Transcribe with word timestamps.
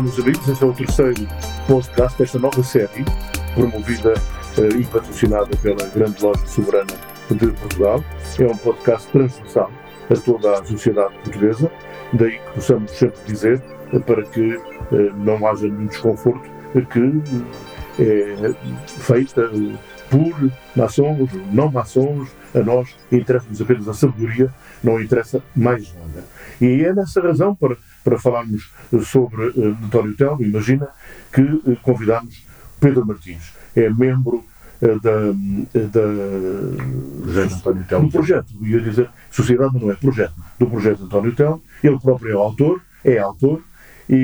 Meus 0.00 0.16
amigos, 0.20 0.48
este 0.48 0.62
é 0.62 0.66
o 0.66 0.72
terceiro 0.72 1.28
podcast 1.66 2.16
desta 2.16 2.38
nova 2.38 2.62
série, 2.62 3.04
promovida 3.52 4.14
eh, 4.56 4.78
e 4.78 4.84
patrocinada 4.84 5.56
pela 5.56 5.88
Grande 5.88 6.22
Loja 6.22 6.46
Soberana 6.46 6.94
de 7.28 7.48
Portugal. 7.48 8.04
É 8.38 8.46
um 8.46 8.56
podcast 8.58 9.08
transversal 9.10 9.72
a 10.08 10.14
toda 10.14 10.52
a 10.52 10.64
sociedade 10.64 11.12
portuguesa, 11.24 11.68
daí 12.12 12.38
que 12.38 12.50
possamos 12.54 12.92
sempre 12.92 13.18
dizer, 13.26 13.60
eh, 13.92 13.98
para 13.98 14.22
que 14.22 14.54
eh, 14.54 15.12
não 15.16 15.44
haja 15.44 15.66
nenhum 15.66 15.86
desconforto, 15.86 16.48
que 16.92 17.22
é 18.00 18.54
feita 18.86 19.50
por 20.10 20.50
maçons, 20.76 21.28
não 21.52 21.72
maçons, 21.72 22.28
a 22.54 22.60
nós 22.60 22.94
interessa-nos 23.10 23.60
apenas 23.60 23.88
a 23.88 23.94
sabedoria, 23.94 24.52
não 24.82 25.00
interessa 25.00 25.42
mais 25.56 25.92
nada. 25.94 26.24
E 26.60 26.84
é 26.84 26.92
nessa 26.94 27.20
razão, 27.20 27.54
para, 27.54 27.76
para 28.08 28.18
falarmos 28.18 28.70
eh, 28.90 29.00
sobre 29.00 29.48
uh, 29.48 29.76
António 29.84 30.16
Telmo, 30.16 30.42
imagina 30.42 30.88
que 31.30 31.42
uh, 31.42 31.76
convidamos 31.82 32.42
Pedro 32.80 33.04
Martins, 33.04 33.52
é 33.76 33.90
membro 33.90 34.42
uh, 34.80 35.00
da, 35.00 35.32
da 35.88 37.22
Projeto 37.22 37.54
António 37.56 37.84
Telmo. 37.84 38.06
do 38.06 38.12
projeto, 38.12 38.46
ia 38.62 38.80
dizer 38.80 39.10
sociedade, 39.30 39.72
mas 39.74 39.82
não 39.82 39.90
é 39.90 39.94
projeto, 39.94 40.34
do 40.58 40.66
projeto 40.66 41.04
António 41.04 41.34
Telmo, 41.34 41.62
ele 41.84 41.98
próprio 41.98 42.30
é 42.30 42.34
autor, 42.34 42.80
é 43.04 43.18
autor, 43.18 43.60
e, 44.08 44.14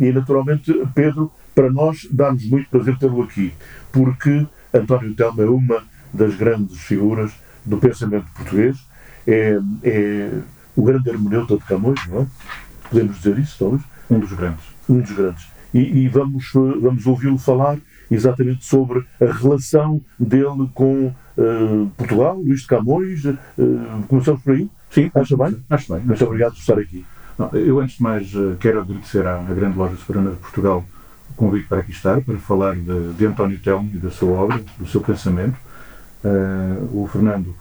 e, 0.00 0.06
e, 0.06 0.12
naturalmente 0.12 0.72
Pedro, 0.94 1.30
para 1.54 1.70
nós 1.70 2.08
dá-nos 2.10 2.48
muito 2.48 2.70
prazer 2.70 2.96
tê-lo 2.96 3.22
aqui, 3.22 3.52
porque 3.92 4.46
António 4.72 5.12
Telmo 5.14 5.42
é 5.42 5.50
uma 5.50 5.84
das 6.14 6.34
grandes 6.34 6.78
figuras 6.78 7.30
do 7.62 7.76
pensamento 7.76 8.24
português, 8.32 8.78
é, 9.26 9.58
é 9.82 10.30
o 10.74 10.82
grande 10.82 11.10
hermeneuta 11.10 11.58
de 11.58 11.64
Camões, 11.64 12.00
não 12.06 12.22
é? 12.22 12.26
Podemos 12.90 13.16
dizer 13.16 13.38
isso, 13.38 13.56
talvez? 13.58 13.82
Um 14.10 14.18
dos 14.18 14.32
grandes. 14.32 14.64
Um 14.88 15.00
dos 15.00 15.12
grandes. 15.12 15.46
E, 15.74 15.80
e 15.80 16.08
vamos, 16.08 16.52
eh, 16.54 16.78
vamos 16.80 17.06
ouvi-lo 17.06 17.38
falar 17.38 17.78
exatamente 18.10 18.64
sobre 18.64 19.04
a 19.20 19.30
relação 19.30 20.00
dele 20.18 20.68
com 20.72 21.08
uh, 21.36 21.90
Portugal, 21.94 22.36
Luís 22.38 22.62
de 22.62 22.66
Camões. 22.66 23.24
Uh, 23.24 23.36
começamos 24.08 24.40
por 24.42 24.54
aí? 24.54 24.70
Sim, 24.90 25.10
Acha 25.14 25.36
bem? 25.36 25.62
Acho 25.68 25.92
bem. 25.92 26.02
Muito 26.02 26.14
acho 26.14 26.24
obrigado 26.24 26.52
por 26.52 26.60
estar 26.60 26.78
aqui. 26.78 27.04
Não, 27.38 27.50
eu, 27.50 27.78
antes 27.80 27.96
de 27.96 28.02
mais, 28.02 28.32
quero 28.58 28.80
agradecer 28.80 29.26
à, 29.26 29.36
à 29.36 29.54
Grande 29.54 29.76
Loja 29.76 29.96
Soberana 29.96 30.30
de 30.30 30.36
Portugal 30.38 30.84
o 31.30 31.34
convite 31.34 31.68
para 31.68 31.78
aqui 31.78 31.90
estar, 31.90 32.20
para 32.22 32.36
falar 32.38 32.74
de, 32.74 33.12
de 33.12 33.26
António 33.26 33.58
Telmo 33.58 33.90
e 33.94 33.98
da 33.98 34.10
sua 34.10 34.30
obra, 34.30 34.60
do 34.78 34.86
seu 34.86 35.00
pensamento. 35.00 35.56
Uh, 36.24 37.02
o 37.02 37.06
Fernando 37.06 37.54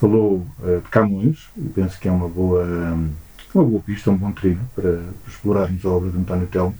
falou 0.00 0.46
uh, 0.60 0.80
de 0.82 0.88
Camões, 0.88 1.48
e 1.56 1.68
penso 1.68 1.98
que 2.00 2.08
é 2.08 2.10
uma 2.10 2.28
boa, 2.28 2.64
um, 2.64 3.10
uma 3.54 3.64
boa 3.64 3.82
pista, 3.82 4.10
um 4.10 4.16
bom 4.16 4.32
trilho 4.32 4.60
para, 4.74 4.90
para 4.92 5.32
explorarmos 5.32 5.84
a 5.84 5.88
obra 5.88 6.10
de 6.10 6.18
António 6.18 6.46
Telmo. 6.46 6.74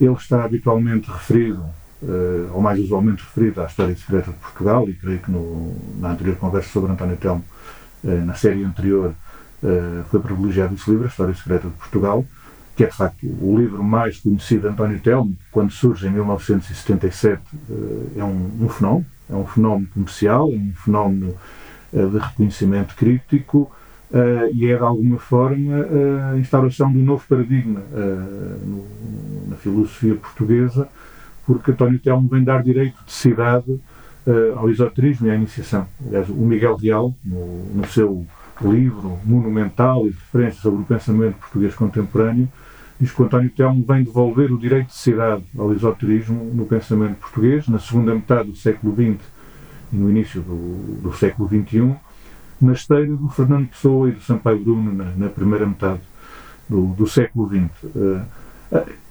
Ele 0.00 0.12
está 0.12 0.44
habitualmente 0.44 1.10
referido, 1.10 1.62
uh, 2.02 2.50
ou 2.52 2.60
mais 2.60 2.80
usualmente 2.80 3.22
referido, 3.22 3.60
à 3.62 3.66
História 3.66 3.94
Secreta 3.96 4.32
de 4.32 4.38
Portugal, 4.38 4.88
e 4.88 4.94
creio 4.94 5.18
que 5.20 5.30
no, 5.30 5.76
na 5.98 6.10
anterior 6.10 6.36
conversa 6.36 6.68
sobre 6.68 6.92
António 6.92 7.16
Telmo, 7.16 7.44
uh, 8.02 8.24
na 8.24 8.34
série 8.34 8.64
anterior, 8.64 9.14
foi 10.10 10.20
privilegiado 10.20 10.74
esse 10.74 10.90
livro, 10.90 11.06
A 11.06 11.08
História 11.08 11.34
Secreta 11.34 11.68
de 11.68 11.74
Portugal, 11.76 12.22
que 12.76 12.84
é 12.84 12.86
de 12.86 12.94
facto 12.94 13.24
o 13.24 13.58
livro 13.58 13.82
mais 13.82 14.18
conhecido 14.18 14.62
de 14.62 14.68
António 14.68 15.00
Telmo, 15.00 15.34
quando 15.50 15.70
surge 15.70 16.06
em 16.06 16.10
1977 16.10 17.40
é 18.14 18.22
um, 18.22 18.50
um 18.60 18.68
fenómeno, 18.68 19.06
é 19.30 19.34
um 19.34 19.46
fenómeno 19.46 19.88
comercial, 19.94 20.50
é 20.50 20.54
um 20.54 20.72
fenómeno 20.74 21.34
uh, 21.94 22.10
de 22.10 22.18
reconhecimento 22.18 22.94
crítico 22.94 23.72
uh, 24.14 24.54
e 24.54 24.70
é 24.70 24.76
de 24.76 24.82
alguma 24.82 25.18
forma 25.18 25.74
a 26.32 26.38
instauração 26.38 26.90
de 26.90 26.98
um 26.98 27.04
novo 27.04 27.24
paradigma 27.28 27.82
no, 28.64 28.84
na 29.48 29.56
filosofia 29.56 30.14
portuguesa, 30.14 30.88
porque 31.46 31.72
António 31.72 31.98
Telmo 31.98 32.28
vem 32.28 32.42
dar 32.42 32.62
direito 32.62 32.96
de 33.04 33.12
cidade 33.12 33.78
ao 34.56 34.70
esoterismo 34.70 35.26
e 35.26 35.30
à 35.30 35.34
iniciação. 35.34 35.86
Aliás, 36.06 36.30
o 36.30 36.34
Miguel 36.34 36.76
Real, 36.76 37.14
no, 37.22 37.64
no 37.74 37.86
seu 37.86 38.26
livro 38.62 39.18
monumental 39.24 40.06
e 40.06 40.10
de 40.10 40.16
referência 40.16 40.60
sobre 40.60 40.80
o 40.80 40.84
pensamento 40.84 41.36
português 41.36 41.74
contemporâneo, 41.74 42.48
diz 43.00 43.12
que 43.12 43.20
o 43.20 43.24
António 43.24 43.50
Telmo 43.50 43.84
vem 43.86 44.04
devolver 44.04 44.52
o 44.52 44.58
direito 44.58 44.88
de 44.88 44.96
cidade 44.96 45.44
ao 45.58 45.72
esoterismo 45.72 46.52
no 46.54 46.64
pensamento 46.64 47.16
português, 47.16 47.68
na 47.68 47.78
segunda 47.78 48.14
metade 48.14 48.50
do 48.50 48.56
século 48.56 48.94
XX 48.94 49.24
e 49.92 49.96
no 49.96 50.08
início 50.10 50.40
do, 50.40 51.02
do 51.02 51.12
século 51.12 51.48
XXI, 51.48 51.94
na 52.60 52.72
esteira 52.72 53.14
do 53.16 53.28
Fernando 53.28 53.68
Pessoa 53.68 54.08
e 54.08 54.12
do 54.12 54.20
Sampaio 54.20 54.58
Bruno 54.58 54.92
na, 54.92 55.04
na 55.16 55.28
primeira 55.28 55.66
metade 55.66 56.00
do, 56.68 56.86
do 56.88 57.06
século 57.06 57.48
XX. 57.48 57.84
Uh, 57.84 58.20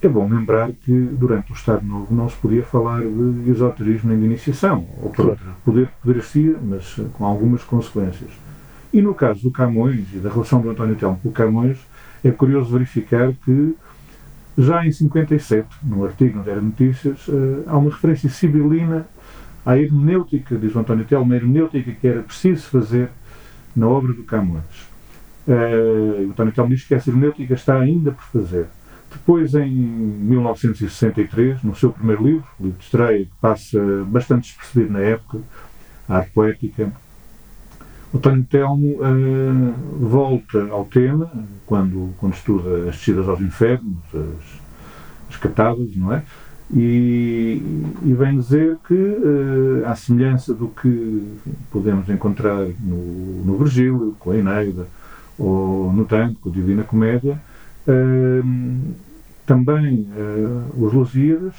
é 0.01 0.09
bom 0.09 0.27
lembrar 0.27 0.71
que 0.71 0.91
durante 0.91 1.51
o 1.51 1.55
Estado 1.55 1.85
Novo 1.85 2.13
não 2.13 2.27
se 2.27 2.35
podia 2.35 2.63
falar 2.63 3.01
de 3.01 3.49
esoterismo 3.49 4.09
nem 4.09 4.19
de 4.19 4.25
iniciação, 4.25 4.85
ou 5.01 5.09
por 5.09 5.37
poder, 5.63 5.89
poder-se, 6.03 6.55
mas 6.61 6.99
com 7.13 7.25
algumas 7.25 7.63
consequências. 7.63 8.31
E 8.91 9.01
no 9.01 9.13
caso 9.13 9.41
do 9.43 9.51
Camões 9.51 10.05
e 10.13 10.17
da 10.17 10.29
relação 10.29 10.61
do 10.61 10.69
António 10.69 10.95
Telmo 10.95 11.19
com 11.23 11.29
o 11.29 11.31
Camões, 11.31 11.77
é 12.23 12.31
curioso 12.31 12.71
verificar 12.71 13.33
que 13.45 13.75
já 14.57 14.85
em 14.85 14.91
57, 14.91 15.67
no 15.83 16.05
artigo 16.05 16.37
no 16.37 16.43
Diário 16.43 16.61
de 16.61 16.67
Notícias, 16.67 17.25
há 17.65 17.77
uma 17.77 17.89
referência 17.89 18.29
sibilina 18.29 19.07
à 19.65 19.77
hermenêutica, 19.77 20.57
diz 20.57 20.75
o 20.75 20.79
António 20.79 21.05
Telmo, 21.05 21.25
uma 21.25 21.35
hermenêutica 21.35 21.91
que 21.91 22.07
era 22.07 22.21
preciso 22.21 22.67
fazer 22.67 23.09
na 23.75 23.87
obra 23.87 24.13
do 24.13 24.23
Camões. 24.23 24.63
Uh, 25.47 26.27
o 26.27 26.31
António 26.31 26.53
Telmo 26.53 26.69
diz 26.69 26.85
que 26.85 26.95
essa 26.95 27.09
hermenêutica 27.09 27.53
está 27.53 27.79
ainda 27.79 28.11
por 28.11 28.23
fazer. 28.25 28.67
Depois, 29.11 29.53
em 29.53 29.69
1963, 29.69 31.61
no 31.63 31.75
seu 31.75 31.91
primeiro 31.91 32.23
livro, 32.23 32.47
o 32.59 32.63
livro 32.63 32.79
de 32.79 32.85
estreia, 32.85 33.25
que 33.25 33.31
passa 33.39 33.79
bastante 34.07 34.49
despercebido 34.49 34.93
na 34.93 34.99
época, 34.99 35.39
a 36.07 36.17
arte 36.17 36.31
poética, 36.31 36.91
o 38.11 38.17
António 38.17 38.43
Telmo 38.45 38.99
uh, 39.01 39.73
volta 39.99 40.67
ao 40.69 40.85
tema, 40.85 41.31
quando, 41.65 42.13
quando 42.17 42.33
estuda 42.33 42.89
as 42.89 42.97
descidas 42.97 43.27
aos 43.27 43.41
infernos, 43.41 43.97
as, 44.13 45.31
as 45.31 45.37
catadas, 45.37 45.95
não 45.95 46.13
é? 46.13 46.23
E, 46.75 47.61
e 48.03 48.13
vem 48.13 48.39
dizer 48.39 48.77
que, 48.87 48.93
uh, 48.95 49.85
à 49.85 49.95
semelhança 49.95 50.55
do 50.55 50.67
que 50.69 51.37
podemos 51.69 52.09
encontrar 52.09 52.65
no, 52.79 53.43
no 53.45 53.57
Virgílio, 53.59 54.15
com 54.19 54.31
a 54.31 54.37
Eneida, 54.37 54.87
ou 55.37 55.93
no 55.93 56.03
Tanto, 56.05 56.39
com 56.39 56.49
a 56.49 56.51
Divina 56.51 56.83
Comédia, 56.83 57.39
uh, 57.87 58.95
também 59.45 60.07
uh, 60.17 60.83
os 60.83 60.93
Lusíadas, 60.93 61.53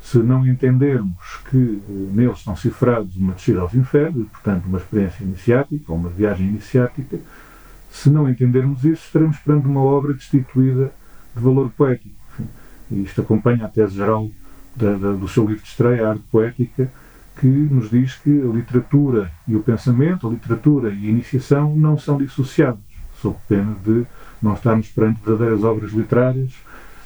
se 0.00 0.18
não 0.18 0.46
entendermos 0.46 1.40
que 1.50 1.82
neles 2.14 2.38
estão 2.38 2.54
cifrados 2.54 3.16
uma 3.16 3.32
descida 3.32 3.60
aos 3.60 3.74
infernos, 3.74 4.28
portanto 4.28 4.66
uma 4.66 4.78
experiência 4.78 5.24
iniciática, 5.24 5.90
ou 5.90 5.98
uma 5.98 6.08
viagem 6.08 6.46
iniciática, 6.46 7.18
se 7.90 8.08
não 8.08 8.28
entendermos 8.28 8.84
isso, 8.84 9.06
estaremos 9.06 9.38
perante 9.38 9.66
uma 9.66 9.80
obra 9.80 10.12
destituída 10.14 10.92
de 11.34 11.42
valor 11.42 11.68
poético. 11.76 12.14
E 12.90 13.02
isto 13.02 13.20
acompanha 13.20 13.66
a 13.66 13.68
tese 13.68 13.96
geral 13.96 14.30
da, 14.74 14.92
da, 14.94 15.12
do 15.12 15.28
seu 15.28 15.46
livro 15.46 15.62
de 15.62 15.68
estreia, 15.68 16.08
Arte 16.08 16.22
Poética, 16.30 16.90
que 17.40 17.46
nos 17.46 17.90
diz 17.90 18.14
que 18.16 18.30
a 18.30 18.46
literatura 18.46 19.30
e 19.46 19.54
o 19.54 19.62
pensamento, 19.62 20.26
a 20.26 20.30
literatura 20.30 20.90
e 20.90 21.06
a 21.06 21.10
iniciação 21.10 21.74
não 21.76 21.98
são 21.98 22.16
dissociados, 22.16 22.80
sob 23.20 23.36
pena 23.48 23.76
de 23.84 24.06
não 24.40 24.54
estarmos 24.54 24.88
perante 24.88 25.20
verdadeiras 25.24 25.64
obras 25.64 25.92
literárias 25.92 26.52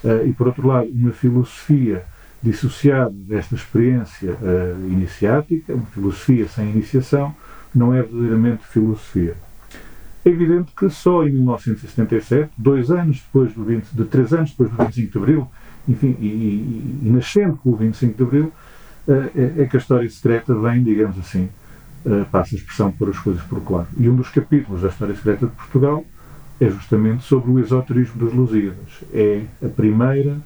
uh, 0.05 0.27
e, 0.27 0.33
por 0.33 0.49
outro 0.49 0.67
lado, 0.67 0.89
uma 0.93 1.13
filosofia 1.13 2.05
dissociada 2.43 3.11
desta 3.11 3.55
experiência 3.55 4.33
uh, 4.33 4.87
iniciática, 4.87 5.75
uma 5.75 5.87
filosofia 5.87 6.49
sem 6.49 6.71
iniciação, 6.71 7.35
não 7.75 7.95
é 7.95 8.03
verdadeiramente 8.03 8.65
filosofia. 8.67 9.37
É 10.25 10.29
evidente 10.29 10.73
que 10.77 10.89
só 10.91 11.27
em 11.27 11.33
1977, 11.33 12.51
dois 12.57 12.91
anos 12.91 13.21
depois 13.21 13.53
do 13.55 13.65
20, 13.65 13.91
de 13.91 14.05
três 14.05 14.33
anos 14.33 14.51
depois 14.51 14.71
do 14.71 14.77
25 14.77 15.13
de 15.13 15.19
Abril, 15.19 15.49
enfim, 15.91 16.17
e, 16.21 16.27
e, 16.27 17.01
e 17.05 17.11
nascendo 17.11 17.57
com 17.57 17.71
o 17.71 17.77
25 17.77 18.17
de 18.17 18.23
Abril, 18.23 18.53
é, 19.09 19.63
é 19.63 19.67
que 19.67 19.77
a 19.77 19.81
história 19.81 20.09
secreta 20.09 20.55
vem, 20.55 20.83
digamos 20.83 21.19
assim, 21.19 21.49
passa 22.31 22.55
a 22.55 22.59
expressão 22.59 22.93
por 22.93 23.11
as 23.11 23.19
coisas 23.19 23.43
por 23.43 23.61
claro. 23.63 23.89
E 23.99 24.09
um 24.09 24.15
dos 24.15 24.29
capítulos 24.31 24.83
da 24.83 24.89
história 24.89 25.15
secreta 25.15 25.47
de 25.47 25.53
Portugal 25.53 26.05
é 26.61 26.69
justamente 26.69 27.25
sobre 27.25 27.51
o 27.51 27.59
esoterismo 27.59 28.19
dos 28.19 28.33
Lusíadas. 28.33 29.03
É 29.13 29.43
a 29.65 29.69
primeira 29.69 30.37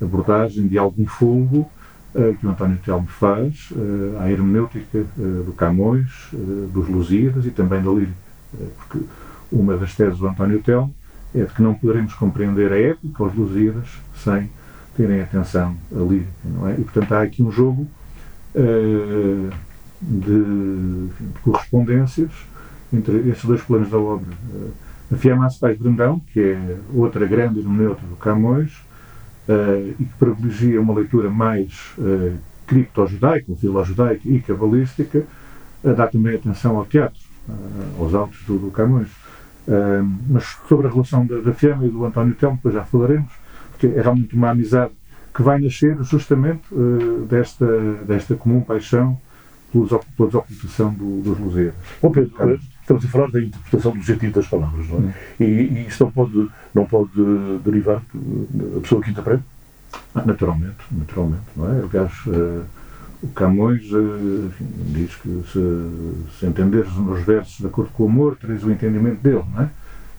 abordagem 0.00 0.66
de 0.66 0.78
algum 0.78 1.06
fogo 1.06 1.70
uh, 2.14 2.34
que 2.34 2.46
o 2.46 2.50
António 2.50 2.78
Telmo 2.84 3.06
faz 3.06 3.70
uh, 3.72 4.18
à 4.20 4.30
hermenêutica 4.30 5.04
do 5.16 5.52
Camões, 5.52 6.30
dos 6.72 6.88
Lusíadas 6.88 7.44
e 7.44 7.50
também 7.50 7.82
da 7.82 7.90
lírica. 7.90 8.12
porque 8.76 9.04
uma 9.52 9.76
das 9.76 9.94
teses 9.94 10.18
do 10.18 10.26
António 10.26 10.62
Telmo 10.62 10.94
é 11.34 11.44
de 11.44 11.52
que 11.52 11.62
não 11.62 11.74
poderemos 11.74 12.14
compreender 12.14 12.72
a 12.72 12.78
épica, 12.78 13.22
os 13.22 13.34
Lusíadas, 13.34 13.88
sem 14.14 14.50
terem 15.00 15.22
atenção 15.22 15.76
lírica, 15.90 16.30
não 16.44 16.68
é? 16.68 16.72
E, 16.72 16.84
portanto, 16.84 17.12
há 17.12 17.22
aqui 17.22 17.42
um 17.42 17.50
jogo 17.50 17.86
de, 20.02 20.28
de, 20.32 21.08
correspondências 21.42 22.30
entre 22.92 23.28
esses 23.28 23.44
dois 23.44 23.62
planos 23.62 23.88
da 23.90 23.98
obra. 23.98 24.28
A 25.12 25.16
Fiamma 25.16 25.48
Pais 25.60 25.78
Brandão, 25.78 26.20
que 26.32 26.40
é 26.40 26.76
outra 26.94 27.26
grande 27.26 27.60
hermeneuta 27.60 28.00
do 28.06 28.16
Camões, 28.16 28.72
uh, 29.48 29.94
e 29.98 30.04
que 30.04 30.14
privilegia 30.18 30.80
uma 30.80 30.94
leitura 30.94 31.28
mais 31.28 31.92
uh, 31.98 32.36
cripto-judaica, 32.66 33.54
filo-judaica 33.56 34.28
e 34.28 34.40
cabalística, 34.40 35.26
uh, 35.82 35.94
dá 35.94 36.06
também 36.06 36.36
atenção 36.36 36.76
ao 36.76 36.84
teatro, 36.84 37.20
uh, 37.48 38.02
aos 38.02 38.14
autos 38.14 38.40
do, 38.46 38.58
do 38.58 38.70
Camões. 38.70 39.08
mas 40.28 40.44
sobre 40.68 40.86
a 40.86 40.90
relação 40.90 41.26
da, 41.26 41.40
da 41.40 41.52
Fiamma 41.52 41.84
e 41.86 41.88
do 41.88 42.04
António 42.04 42.34
Telmo, 42.34 42.56
depois 42.56 42.74
já 42.74 42.84
falaremos, 42.84 43.32
é 43.86 44.00
realmente 44.00 44.34
uma 44.34 44.50
amizade 44.50 44.92
que 45.34 45.42
vai 45.42 45.60
nascer 45.60 45.96
justamente 46.02 46.62
desta, 47.28 47.66
desta 48.04 48.34
comum 48.34 48.60
paixão 48.60 49.18
pela 49.72 49.86
desocultação 50.26 50.92
do, 50.92 51.22
dos 51.22 51.38
Lusíadas. 51.38 51.74
Oh 52.02 52.10
Pedro, 52.10 52.58
estamos 52.80 53.04
a 53.04 53.08
falar 53.08 53.30
da 53.30 53.40
interpretação 53.40 53.92
do 53.92 54.02
sentido 54.02 54.34
das 54.34 54.48
palavras, 54.48 54.88
não 54.88 54.98
é? 54.98 55.00
Hum. 55.00 55.12
E, 55.38 55.44
e, 55.44 55.86
isso 55.86 56.04
não 56.04 56.10
pode, 56.10 56.48
não 56.74 56.84
pode 56.84 57.10
derivar 57.64 58.02
da 58.12 58.80
pessoa 58.80 59.00
que 59.00 59.10
interpreta? 59.10 59.42
Ah, 60.14 60.22
naturalmente, 60.24 60.76
naturalmente, 60.90 61.44
não 61.56 61.72
é? 61.72 61.82
Aliás, 61.82 62.12
uh, 62.26 62.64
o 63.22 63.28
Camões 63.28 63.82
uh, 63.92 64.46
enfim, 64.46 64.66
diz 64.86 65.14
que 65.16 65.42
se, 65.52 66.38
se 66.38 66.46
entenderes 66.46 66.92
nos 66.94 67.22
versos 67.24 67.58
de 67.58 67.66
acordo 67.66 67.90
com 67.92 68.04
o 68.04 68.08
amor, 68.08 68.36
teres 68.36 68.62
o 68.62 68.70
entendimento 68.70 69.20
dele, 69.20 69.42
não 69.52 69.62
é? 69.62 69.70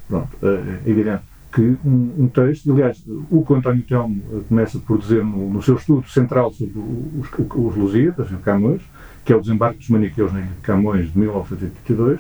Pronto, 0.07 0.37
uh, 0.41 0.81
é 0.85 0.89
evidente 0.89 1.23
que 1.51 1.77
um, 1.83 2.13
um, 2.17 2.27
texto, 2.27 2.71
aliás, 2.71 3.03
o 3.29 3.43
que 3.43 3.51
o 3.51 3.55
António 3.55 3.83
Telmo 3.83 4.21
começa 4.47 4.79
por 4.79 4.97
dizer 4.97 5.23
no, 5.23 5.49
no 5.49 5.61
seu 5.61 5.75
estudo 5.75 6.07
central 6.07 6.51
sobre 6.53 6.79
os, 6.79 7.27
os 7.37 7.75
Lusíadas, 7.75 8.31
o 8.31 8.37
Camões, 8.37 8.81
que 9.25 9.33
é 9.33 9.35
o 9.35 9.41
desembarque 9.41 9.79
dos 9.79 9.89
maniqueus 9.89 10.31
em 10.33 10.47
Camões 10.61 11.11
de 11.11 11.19
1982, 11.19 12.19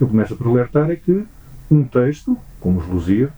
ele 0.00 0.10
começa 0.10 0.34
por 0.34 0.48
alertar 0.48 0.90
é 0.90 0.96
que 0.96 1.24
um 1.70 1.84
texto, 1.84 2.36
como 2.58 2.80
os 2.80 2.86
Lusíadas, 2.86 3.34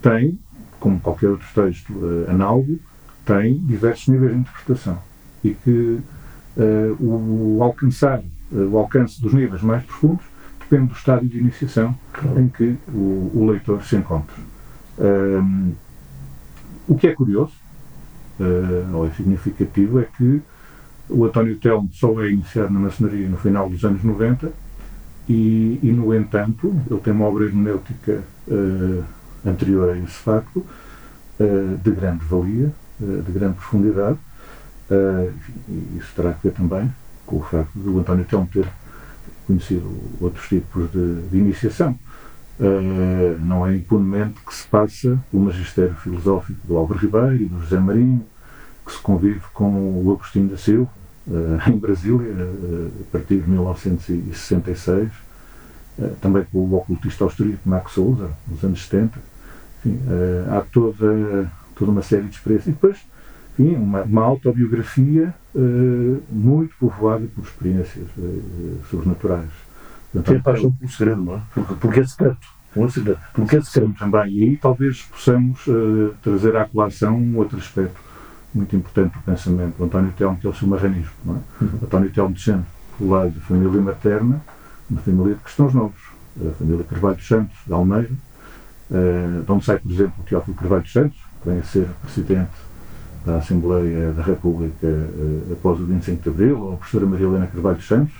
tem, 0.00 0.38
como 0.80 1.00
qualquer 1.00 1.28
outro 1.28 1.46
texto 1.54 1.92
uh, 1.92 2.30
análogo, 2.30 2.78
tem 3.24 3.58
diversos 3.58 4.08
níveis 4.08 4.32
de 4.32 4.38
interpretação. 4.38 4.98
E 5.44 5.50
que 5.50 6.00
uh, 6.56 6.96
o, 6.98 7.58
o, 7.58 7.62
alcançar, 7.62 8.20
uh, 8.52 8.56
o 8.56 8.78
alcance 8.78 9.20
dos 9.20 9.34
níveis 9.34 9.62
mais 9.62 9.84
profundos 9.84 10.24
depende 10.68 10.90
do 10.90 10.96
estádio 10.96 11.28
de 11.28 11.38
iniciação 11.38 11.96
em 12.36 12.48
que 12.48 12.76
o, 12.88 13.30
o 13.34 13.46
leitor 13.50 13.82
se 13.84 13.96
encontra. 13.96 14.36
Um, 14.98 15.72
o 16.88 16.96
que 16.96 17.08
é 17.08 17.12
curioso, 17.12 17.52
ou 18.92 19.06
é 19.06 19.10
significativo, 19.10 20.00
é 20.00 20.04
que 20.04 20.42
o 21.08 21.24
António 21.24 21.56
Telmo 21.56 21.88
só 21.92 22.22
é 22.22 22.30
iniciado 22.30 22.72
na 22.72 22.80
maçonaria 22.80 23.28
no 23.28 23.36
final 23.36 23.68
dos 23.68 23.84
anos 23.84 24.02
90 24.02 24.52
e, 25.28 25.78
e 25.82 25.92
no 25.92 26.14
entanto, 26.14 26.74
ele 26.88 27.00
tem 27.00 27.12
uma 27.12 27.26
obra 27.26 27.44
hermenêutica 27.44 28.22
uh, 28.46 29.04
anterior 29.44 29.90
a 29.90 29.98
esse 29.98 30.14
facto, 30.14 30.64
uh, 31.40 31.78
de 31.82 31.90
grande 31.90 32.24
valia, 32.24 32.72
uh, 33.00 33.22
de 33.22 33.32
grande 33.32 33.54
profundidade, 33.54 34.18
e 35.68 35.98
isso 35.98 36.12
terá 36.14 36.32
que 36.32 36.46
ver 36.46 36.54
também 36.54 36.88
com 37.26 37.38
o 37.38 37.42
facto 37.42 37.72
de 37.74 37.88
o 37.88 37.98
António 37.98 38.24
Telmo 38.24 38.48
ter 38.52 38.68
conhecido 39.46 39.88
outros 40.20 40.48
tipos 40.48 40.90
de, 40.90 41.22
de 41.28 41.38
iniciação. 41.38 41.98
não 43.40 43.66
é 43.66 43.76
impunemente 43.76 44.40
que 44.46 44.54
se 44.54 44.66
passa 44.66 45.18
o 45.32 45.38
magistério 45.38 45.94
filosófico 45.94 46.66
do 46.66 46.76
Álvaro 46.76 47.00
Ribeiro 47.00 47.36
e 47.36 47.44
do 47.46 47.60
José 47.60 47.78
Marinho, 47.78 48.24
que 48.86 48.92
se 48.92 48.98
convive 48.98 49.42
com 49.52 50.02
o 50.04 50.12
Agostinho 50.12 50.48
da 50.48 50.56
Silva, 50.56 50.90
uh, 51.26 51.58
em 51.68 51.76
Brasília, 51.76 52.32
uh, 52.32 52.92
a 53.00 53.12
partir 53.12 53.40
de 53.40 53.50
1966, 53.50 55.08
uh, 55.08 55.12
eh, 55.98 56.12
também 56.20 56.44
com 56.52 56.58
o 56.58 56.74
ocultista 56.74 57.24
austríaco 57.24 57.58
Max 57.68 57.92
Souza, 57.92 58.30
nos 58.46 58.62
anos 58.62 58.86
70. 58.86 59.18
Enfim, 59.78 60.00
há 60.50 60.62
toda, 60.72 61.50
toda 61.74 61.90
uma 61.90 62.02
série 62.02 62.24
de 62.24 62.34
experiências. 62.34 62.68
E 62.68 62.72
depois, 62.72 62.98
enfim, 63.58 63.76
uma, 63.76 64.02
uma 64.02 64.22
autobiografia 64.22 65.34
muito 66.30 66.74
povoada 66.78 67.26
por 67.34 67.44
experiências 67.44 68.06
sobrenaturais. 68.90 69.50
Tem 70.24 70.40
paixão 70.40 70.72
pelo 70.72 70.90
segredo, 70.90 71.22
não 71.22 71.36
é? 71.36 71.42
Porque, 71.54 71.74
porque 71.74 72.00
é 72.00 72.06
secreto. 72.06 72.46
Segredo. 72.90 73.18
Porque 73.32 73.56
é 73.56 73.62
secreto. 73.62 73.98
Também. 73.98 74.32
E 74.32 74.42
aí 74.44 74.56
talvez 74.56 75.02
possamos 75.02 75.64
trazer 76.22 76.56
à 76.56 76.64
colação 76.66 77.16
um 77.16 77.38
outro 77.38 77.58
aspecto 77.58 78.06
muito 78.54 78.74
importante 78.74 79.12
do 79.12 79.20
pensamento 79.20 79.76
do 79.76 79.84
António 79.84 80.12
Telmo, 80.16 80.38
que 80.38 80.46
é 80.46 80.50
o 80.50 80.54
seu 80.54 80.66
marranismo. 80.66 81.12
Não 81.24 81.36
é? 81.36 81.64
Uhum. 81.64 81.70
António 81.82 82.10
Telmo 82.10 82.34
descende 82.34 82.64
do 82.98 83.08
lado 83.08 83.30
da 83.30 83.40
família 83.42 83.80
materna, 83.82 84.40
uma 84.88 85.00
família 85.00 85.34
de 85.34 85.40
cristãos 85.40 85.74
novos, 85.74 86.00
a 86.40 86.54
família 86.54 86.84
Carvalho 86.84 87.16
dos 87.16 87.28
Santos, 87.28 87.56
de 87.66 87.72
Almeida, 87.72 88.14
uh, 88.90 89.42
de 89.42 89.52
onde 89.52 89.64
sai, 89.64 89.78
por 89.78 89.92
exemplo, 89.92 90.14
o 90.18 90.22
Teófilo 90.22 90.56
Carvalho 90.56 90.82
dos 90.82 90.92
Santos, 90.92 91.18
que 91.42 91.48
vem 91.48 91.58
a 91.58 91.62
ser 91.62 91.88
presidente 92.02 92.50
da 93.26 93.38
Assembleia 93.38 94.12
da 94.12 94.22
República 94.22 94.86
uh, 94.86 95.52
após 95.52 95.80
o 95.80 95.84
25 95.84 96.22
de 96.22 96.28
Abril, 96.28 96.72
a 96.72 96.76
professora 96.76 97.06
Maria 97.06 97.26
Helena 97.26 97.46
Carvalho 97.48 97.82
Santos, 97.82 98.14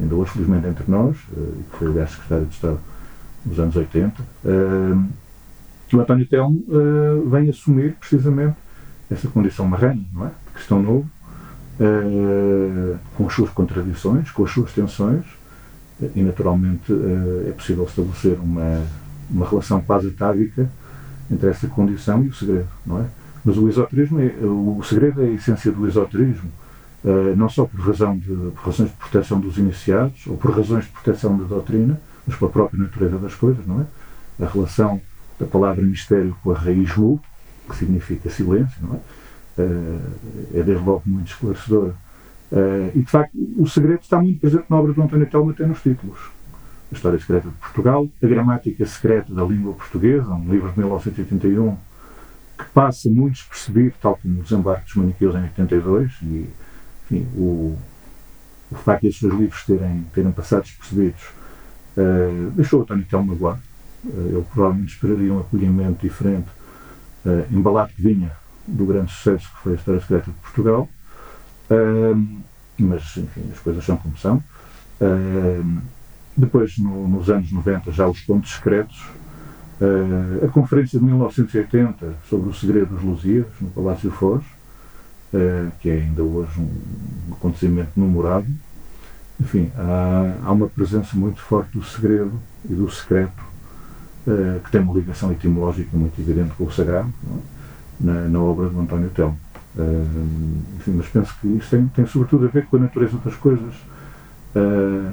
ainda 0.00 0.14
hoje, 0.14 0.30
felizmente, 0.30 0.68
entre 0.68 0.84
nós, 0.88 1.16
uh, 1.32 1.64
que 1.72 1.78
foi, 1.78 1.88
aliás, 1.88 2.12
secretária 2.12 2.44
de 2.44 2.54
Estado 2.54 2.78
nos 3.44 3.58
anos 3.58 3.74
80. 3.74 4.22
Uh, 4.44 5.08
o 5.92 6.00
António 6.00 6.26
Telmo 6.26 6.64
vem 7.30 7.48
assumir, 7.48 7.94
precisamente, 8.00 8.56
essa 9.08 9.28
condição 9.28 9.64
marrana, 9.64 10.02
não 10.12 10.26
é? 10.26 10.28
De 10.28 10.52
cristão 10.54 10.82
novo, 10.82 11.08
com 13.16 13.26
as 13.26 13.32
suas 13.32 13.50
contradições, 13.50 14.28
com 14.32 14.44
as 14.44 14.50
suas 14.50 14.72
tensões, 14.72 15.24
e 16.16 16.22
naturalmente 16.22 16.92
é 17.46 17.52
possível 17.52 17.84
estabelecer 17.84 18.40
uma, 18.40 18.82
uma 19.30 19.48
relação 19.48 19.80
quase 19.82 20.08
atávica 20.08 20.68
entre 21.30 21.48
essa 21.48 21.68
condição 21.68 22.24
e 22.24 22.28
o 22.28 22.34
segredo, 22.34 22.66
não 22.84 22.98
é? 22.98 23.04
Mas 23.44 23.58
o 23.58 23.68
esoterismo, 23.68 24.20
é, 24.20 24.32
o 24.42 24.82
segredo 24.82 25.22
é 25.22 25.26
a 25.26 25.32
essência 25.32 25.70
do 25.70 25.86
esoterismo, 25.86 26.50
não 27.36 27.50
só 27.50 27.66
por, 27.66 27.78
razão 27.80 28.16
de, 28.16 28.28
por 28.28 28.64
razões 28.64 28.88
de 28.88 28.96
proteção 28.96 29.38
dos 29.38 29.58
iniciados, 29.58 30.26
ou 30.26 30.38
por 30.38 30.56
razões 30.56 30.86
de 30.86 30.90
proteção 30.90 31.36
da 31.36 31.44
doutrina, 31.44 32.00
mas 32.26 32.36
pela 32.36 32.50
própria 32.50 32.82
natureza 32.82 33.18
das 33.18 33.34
coisas, 33.34 33.66
não 33.66 33.82
é? 33.82 34.44
A 34.44 34.48
relação 34.48 35.00
da 35.38 35.46
palavra 35.46 35.82
mistério 35.82 36.36
com 36.42 36.52
a 36.52 36.54
raiz 36.54 36.96
mu, 36.96 37.20
que 37.68 37.76
significa 37.76 38.30
silêncio, 38.30 38.76
não 38.82 38.94
é? 38.94 39.00
Uh, 39.56 40.00
é 40.54 40.62
desde 40.62 40.84
logo 40.84 41.02
muito 41.06 41.28
esclarecedor. 41.28 41.92
Uh, 42.50 42.90
e 42.94 43.00
de 43.00 43.10
facto, 43.10 43.32
o 43.56 43.66
segredo 43.68 44.00
está 44.02 44.20
muito 44.20 44.40
presente 44.40 44.64
na 44.68 44.76
obra 44.76 44.92
do 44.92 45.02
António 45.02 45.26
Telmo, 45.26 45.50
até 45.50 45.66
nos 45.66 45.80
títulos. 45.80 46.18
A 46.90 46.94
História 46.94 47.18
Secreta 47.18 47.48
de 47.48 47.54
Portugal, 47.54 48.08
A 48.22 48.26
Gramática 48.26 48.84
Secreta 48.86 49.32
da 49.32 49.44
Língua 49.44 49.74
Portuguesa, 49.74 50.28
um 50.30 50.50
livro 50.50 50.70
de 50.70 50.78
1981 50.78 51.76
que 52.56 52.64
passa 52.66 53.08
muito 53.08 53.34
despercebido, 53.34 53.94
tal 54.00 54.16
como 54.16 54.40
o 54.40 54.42
Desembarque 54.42 54.84
dos 54.86 54.94
Maniqueus 54.96 55.34
em 55.34 55.42
82, 55.42 56.12
e 56.22 56.50
enfim, 57.04 57.26
o, 57.34 57.76
o 58.70 58.74
facto 58.74 59.02
de 59.02 59.08
esses 59.08 59.20
dois 59.20 59.34
livros 59.34 59.64
terem, 59.64 60.04
terem 60.14 60.32
passado 60.32 60.62
despercebidos 60.62 61.22
uh, 61.96 62.50
deixou 62.52 62.80
o 62.80 62.82
António 62.82 63.04
Telmo 63.04 63.32
magoado. 63.32 63.60
ele 64.04 64.44
provavelmente 64.52 64.94
esperaria 64.94 65.32
um 65.32 65.40
acolhimento 65.40 66.06
diferente 66.06 66.48
uh, 67.24 67.54
embalado 67.54 67.92
que 67.94 68.02
vinha 68.02 68.32
do 68.66 68.86
grande 68.86 69.12
sucesso 69.12 69.48
que 69.50 69.62
foi 69.62 69.72
a 69.72 69.76
História 69.76 70.00
Secreta 70.00 70.30
de 70.30 70.36
Portugal. 70.38 70.88
Uh, 71.70 72.42
mas, 72.78 73.16
enfim, 73.16 73.42
as 73.52 73.58
coisas 73.60 73.84
são 73.84 73.96
como 73.96 74.16
são. 74.16 74.42
Uh, 75.00 75.80
depois, 76.36 76.78
no, 76.78 77.06
nos 77.08 77.30
anos 77.30 77.52
90, 77.52 77.92
já 77.92 78.08
os 78.08 78.20
pontos 78.20 78.52
secretos. 78.52 79.04
A 80.42 80.48
Conferência 80.48 80.98
de 80.98 81.04
1980 81.04 82.14
sobre 82.28 82.50
o 82.50 82.54
segredo 82.54 82.94
dos 82.94 83.02
Lusíadas, 83.02 83.52
no 83.60 83.68
Palácio 83.70 84.10
Foz, 84.10 84.42
que 85.80 85.90
é 85.90 85.94
ainda 85.94 86.22
hoje 86.22 86.60
um, 86.60 87.32
acontecimento 87.32 87.90
memorável. 87.96 88.52
enfim, 89.40 89.70
há, 89.76 90.34
há 90.44 90.52
uma 90.52 90.68
presença 90.68 91.16
muito 91.16 91.40
forte 91.40 91.76
do 91.76 91.84
segredo 91.84 92.32
e 92.68 92.74
do 92.74 92.88
secreto, 92.90 93.42
uh, 94.26 94.60
que 94.60 94.70
tem 94.70 94.80
uma 94.80 94.94
ligação 94.94 95.32
etimológica 95.32 95.96
muito 95.96 96.20
evidente 96.20 96.54
com 96.56 96.64
o 96.64 96.72
sagrado, 96.72 97.12
é? 97.26 97.38
na, 98.00 98.28
na, 98.28 98.40
obra 98.40 98.68
do 98.68 98.80
António 98.80 99.10
Telmo. 99.10 99.38
Enfim, 100.76 100.92
mas 100.92 101.08
penso 101.08 101.34
que 101.40 101.48
isso 101.48 101.70
tem, 101.70 101.88
tem 101.88 102.06
sobretudo 102.06 102.44
a 102.44 102.48
ver 102.48 102.66
com 102.66 102.76
a 102.76 102.80
natureza 102.80 103.18
das 103.24 103.34
coisas, 103.34 103.74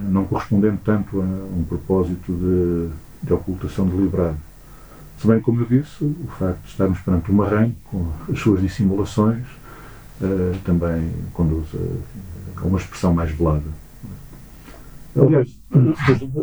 não 0.07 0.23
correspondendo 0.25 0.77
tanto 0.85 1.19
a 1.19 1.23
um 1.23 1.65
propósito 1.67 2.31
de, 2.31 3.25
de 3.25 3.33
ocultação 3.33 3.87
deliberada. 3.87 4.37
Bem, 5.23 5.39
como 5.39 5.61
eu 5.61 5.65
disse, 5.65 6.03
o 6.03 6.27
facto 6.37 6.61
de 6.61 6.69
estarmos 6.69 6.99
perante 6.99 7.31
uma 7.31 7.47
rã, 7.47 7.71
com 7.85 8.11
as 8.31 8.39
suas 8.39 8.61
dissimulações, 8.61 9.45
uh, 10.21 10.57
também 10.63 11.11
conduz 11.33 11.67
a, 11.75 12.61
a, 12.61 12.65
uma 12.65 12.79
expressão 12.79 13.13
mais 13.13 13.31
velada. 13.31 13.81
Aliás, 15.15 15.49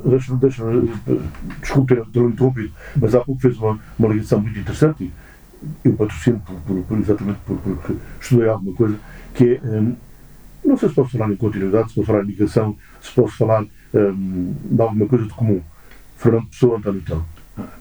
deixa-me, 0.05 0.39
deixa 0.39 0.65
desculpe 1.61 1.97
ter 2.13 2.23
interrompido, 2.23 2.73
mas 2.97 3.15
há 3.15 3.21
pouco 3.21 3.41
fez 3.41 3.57
uma, 3.59 3.79
uma 3.99 4.09
ligação 4.09 4.41
muito 4.41 4.59
interessante 4.59 5.11
eu 5.85 5.93
patrocino 5.95 6.41
por, 6.41 6.57
por, 6.61 6.83
por 6.85 6.99
exatamente 6.99 7.39
por, 7.47 7.59
porque 7.59 7.95
estudei 8.21 8.49
alguma 8.49 8.75
coisa 8.77 8.99
que 9.35 9.61
é, 9.63 9.81
um, 9.81 9.97
não 10.65 10.77
sei 10.77 10.89
se 10.89 10.95
posso 10.95 11.11
falar 11.17 11.33
em 11.33 11.37
continuidade, 11.37 11.89
se 11.89 11.95
posso 11.95 12.07
falar 12.07 12.25
em 12.25 12.27
ligação, 12.27 12.77
se 13.01 13.13
posso 13.13 13.37
falar 13.37 13.65
um, 13.95 14.55
de 14.65 14.83
alguma 14.83 15.07
coisa 15.07 15.25
de 15.25 15.33
comum. 15.33 15.63
Fernando 16.17 16.47
Pessoa, 16.47 16.79
António 16.79 17.03
Tão. 17.03 17.25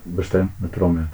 Bastante, 0.04 0.52
naturalmente. 0.60 1.10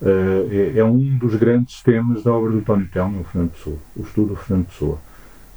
Uh, 0.00 0.48
é, 0.50 0.78
é, 0.78 0.84
um 0.84 1.18
dos 1.18 1.34
grandes 1.36 1.82
temas 1.82 2.22
da 2.22 2.32
obra 2.32 2.50
do 2.50 2.58
António 2.58 2.88
Telmo, 2.88 3.20
o 3.20 3.24
Fernando 3.24 3.50
Pessoa, 3.50 3.76
o 3.94 4.02
estudo 4.02 4.28
do 4.28 4.36
Fernando 4.36 4.66
Pessoa. 4.66 4.98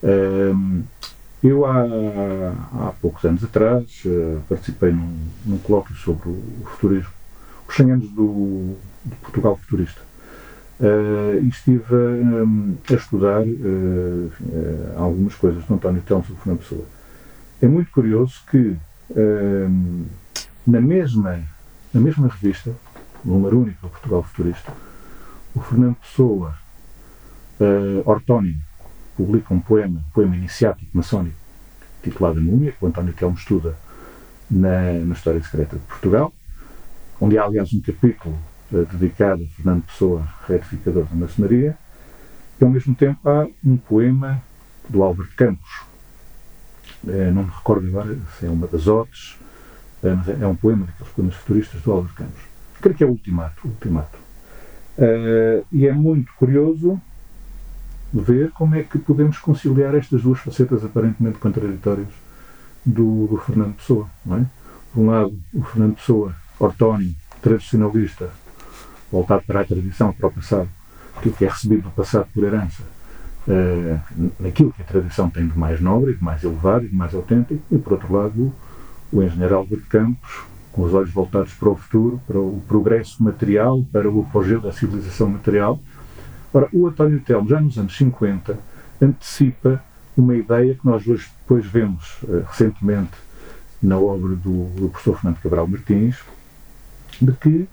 Uh, 0.04 0.84
eu, 1.42 1.66
há, 1.66 1.82
há 2.74 2.94
poucos 3.02 3.24
anos 3.24 3.44
atrás, 3.44 4.04
uh, 4.06 4.42
participei 4.50 4.92
num, 4.92 5.18
num 5.46 5.58
colóquio 5.60 5.96
sobre 5.96 6.30
o, 6.30 6.44
futurismo, 6.66 7.12
os 7.68 7.76
100 7.76 7.92
anos 7.92 8.10
do, 8.10 8.76
do 9.06 9.16
Portugal 9.22 9.58
futurista. 9.58 10.02
e 11.42 11.48
estive 11.48 11.84
a 12.90 12.94
estudar 12.94 13.44
algumas 14.98 15.36
coisas 15.36 15.64
do 15.66 15.74
António 15.74 16.02
Telmo 16.02 16.24
sobre 16.24 16.40
o 16.40 16.44
Fernando 16.44 16.60
Pessoa. 16.60 16.86
É 17.62 17.68
muito 17.68 17.92
curioso 17.92 18.42
que 18.50 18.76
na 20.68 20.82
mesma 20.82 21.40
na 21.94 22.02
mesma 22.02 22.28
revista, 22.28 22.74
número 23.24 23.62
único, 23.62 23.88
Portugal 23.88 24.24
Futurista, 24.24 24.74
o 25.56 25.62
Fernando 25.62 25.96
Pessoa, 25.96 26.58
uh, 27.60 28.74
publica 29.16 29.54
um 29.54 29.60
poema, 29.60 30.00
um 30.00 30.12
poema 30.12 30.36
iniciático 30.36 30.90
maçónico, 30.92 31.38
titulado 32.02 32.42
Múmia, 32.42 32.72
que 32.72 32.84
o 32.84 32.88
António 32.88 33.14
Telmo 33.14 33.38
estuda 33.38 33.78
na, 34.50 34.94
na 34.94 35.14
História 35.14 35.42
Secreta 35.44 35.78
de 35.78 35.84
Portugal, 35.84 36.34
onde 37.22 37.38
há, 37.38 37.44
aliás, 37.44 37.72
um 37.74 37.80
capítulo 37.80 38.36
uh, 38.72 38.86
dedicado 38.86 39.44
a 39.44 39.56
Fernando 39.56 39.84
Pessoa, 39.84 40.28
retificador 40.48 41.06
da 41.06 41.16
maçonaria, 41.16 41.78
e, 42.60 42.64
ao 42.64 42.70
mesmo 42.70 42.96
tempo, 42.96 43.30
há 43.30 43.48
um 43.64 43.78
poema 43.78 44.42
do 44.90 45.04
Álvaro 45.04 45.30
Campos. 45.38 45.82
Uh, 47.04 47.32
não 47.32 47.44
me 47.44 47.52
recordo 47.52 47.86
agora 47.88 48.18
se 48.40 48.48
é 48.48 48.50
uma 48.50 48.66
das 48.66 48.88
Odes, 48.88 49.38
é, 50.04 50.44
é 50.44 50.48
um 50.48 50.56
poema 50.56 50.86
daqueles 50.86 51.14
poemas 51.14 51.36
futuristas 51.36 51.82
do 51.82 51.92
Álvaro 51.92 52.14
Campos. 52.14 52.42
Creio 52.82 52.98
que 52.98 53.04
é 53.04 53.08
o 53.08 53.12
Ultimato. 53.12 53.68
Ultimato. 53.68 54.18
Uh, 54.98 55.66
e 55.72 55.88
é 55.88 55.94
muito 55.94 56.32
curioso 56.34 57.02
ver 58.14 58.52
como 58.52 58.76
é 58.76 58.84
que 58.84 59.00
podemos 59.00 59.40
conciliar 59.40 59.96
estas 59.96 60.22
duas 60.22 60.40
facetas 60.40 60.86
aparentemente 60.86 61.40
contraditórias 61.40 62.10
do, 62.86 63.28
do 63.28 63.38
Fernando 63.38 63.76
Pessoa. 63.76 64.08
É? 64.28 64.46
Por 64.94 65.02
um 65.02 65.10
lado, 65.10 65.40
o 65.54 65.64
Fernando 65.64 65.96
Pessoa, 65.96 66.36
ortónimo, 66.60 67.16
tradicionalista, 67.42 68.30
voltado 69.12 69.44
para 69.48 69.62
a 69.62 69.66
tradição, 69.66 70.14
para 70.14 70.28
o 70.28 70.32
passado, 70.32 70.70
aquilo 71.16 71.36
que 71.36 71.46
é 71.46 71.50
recebido 71.50 71.84
do 71.84 71.92
passado 71.92 72.28
por 72.34 72.44
herança, 72.44 72.84
uh, 73.48 74.32
naquilo 74.40 74.72
que 74.72 74.82
a 74.82 74.86
tradição 74.86 75.30
tem 75.30 75.48
de 75.48 75.58
mais 75.58 75.82
nobre, 75.82 76.14
de 76.14 76.24
mais 76.24 76.44
elevado 76.44 76.88
de 76.88 76.96
mais 76.96 77.16
autêntico, 77.16 77.64
e 77.72 77.78
por 77.78 77.94
outro 77.94 78.14
lado, 78.14 78.54
o 79.14 79.22
engenheiro 79.22 79.56
Álvaro 79.56 79.82
Campos, 79.88 80.44
com 80.72 80.82
os 80.82 80.94
olhos 80.94 81.12
voltados 81.12 81.54
para 81.54 81.70
o 81.70 81.76
futuro, 81.76 82.20
para 82.28 82.40
o 82.40 82.60
progresso 82.68 83.24
material, 83.24 83.86
para 83.92 84.10
o 84.10 84.22
apogeu 84.22 84.60
da 84.60 84.72
civilização 84.72 85.30
material. 85.30 85.80
Ora, 86.52 86.68
o 86.74 86.88
António 86.88 87.20
Telmo, 87.22 87.48
já 87.48 87.62
nos 87.62 87.78
anos 87.78 87.96
50, 87.96 88.58
antecipa 89.00 89.84
uma 90.18 90.36
ideia 90.36 90.74
que 90.74 90.86
nós 90.86 91.08
hoje 91.08 91.30
depois 91.42 91.66
vemos 91.66 92.22
uh, 92.24 92.44
recentemente 92.48 93.12
na 93.82 93.98
obra 93.98 94.36
do, 94.36 94.66
do, 94.76 94.90
professor 94.90 95.20
Fernando 95.20 95.42
Cabral 95.42 95.68
Martins, 95.68 96.18
de 97.22 97.32
que 97.34 97.68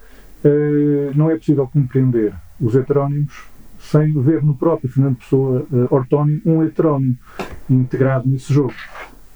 uh, 0.45 1.13
não 1.15 1.31
é 1.31 1.37
possível 1.37 1.67
compreender 1.67 2.35
os 2.61 2.75
heterónimos 2.75 3.45
sem 3.79 4.13
ver 4.21 4.43
no 4.43 4.55
próprio 4.55 4.91
Fernando 4.91 5.17
Pessoa 5.17 5.67
uh, 5.73 5.89
ortónimo 5.91 6.43
um 6.45 6.63
heterónimo 6.63 7.17
integrado 7.69 8.29
nesse 8.29 8.53
jogo. 8.53 8.75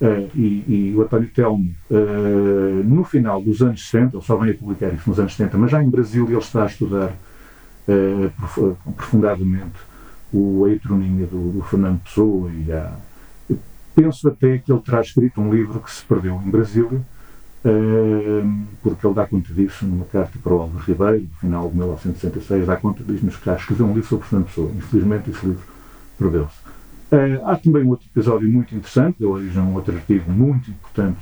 Uh, 0.01 0.29
e, 0.35 0.65
e, 0.67 0.95
o 0.97 1.03
António 1.03 1.31
Telmo, 1.31 1.73
uh, 1.89 2.85
no 2.85 3.05
final 3.05 3.41
dos 3.41 3.63
anos 3.63 3.89
60, 3.89 4.17
ele 4.17 4.25
só 4.25 4.37
vem 4.37 4.51
a 4.51 4.55
publicar 4.55 4.93
isso 4.93 5.09
nos 5.09 5.21
anos 5.21 5.37
70, 5.37 5.57
mas 5.57 5.71
já 5.71 5.83
em 5.83 5.89
Brasil 5.89 6.27
ele 6.27 6.37
está 6.37 6.65
a 6.65 6.67
estudar 6.67 7.13
uh, 7.89 8.33
aprofundadamente 8.89 9.79
o, 10.33 10.65
a 10.65 10.73
heteronímia 10.73 11.27
do, 11.27 11.53
do, 11.53 11.63
Fernando 11.63 12.03
Pessoa 12.03 12.51
e 12.51 12.69
eu 13.49 13.59
penso 13.95 14.27
até 14.27 14.59
que 14.59 14.73
ele 14.73 14.81
terá 14.81 15.01
escrito 15.01 15.41
um 15.41 15.55
livro 15.55 15.79
que 15.79 15.91
se 15.91 16.05
perdeu 16.05 16.43
em 16.45 16.51
Brasília, 16.51 17.01
porque 18.83 19.07
ele 19.07 19.15
dá 19.15 19.27
conta 19.27 19.55
disso 19.55 19.87
numa 19.87 20.05
carta 20.07 20.37
para 20.43 20.53
o 20.53 20.61
Álvaro 20.63 20.85
Ribeiro, 20.85 21.29
no 21.31 21.37
final 21.39 21.69
de 21.71 21.77
1966, 21.77 22.67
dá 22.67 22.77
conta 22.77 23.05
disso, 23.05 23.39
que 23.39 23.47
já 23.47 23.55
escreveu 23.55 23.87
um 23.87 23.95
livro 23.95 24.09
sobre 24.09 24.27
Fernando 24.27 24.49
Pessoa. 24.49 24.71
Infelizmente 24.77 25.31
esse 25.31 25.47
livro 25.47 25.63
perdeu-se. 26.19 26.64
Uh, 27.13 27.47
há 27.47 27.57
também 27.57 27.87
outro 27.87 28.07
episódio 28.07 28.51
muito 28.51 28.75
interessante, 28.75 29.19
deu 29.21 29.31
origem 29.31 29.61
a 29.61 29.65
um 29.65 29.75
outro 29.75 29.95
artigo 29.95 30.31
muito 30.31 30.71
importante, 30.71 31.21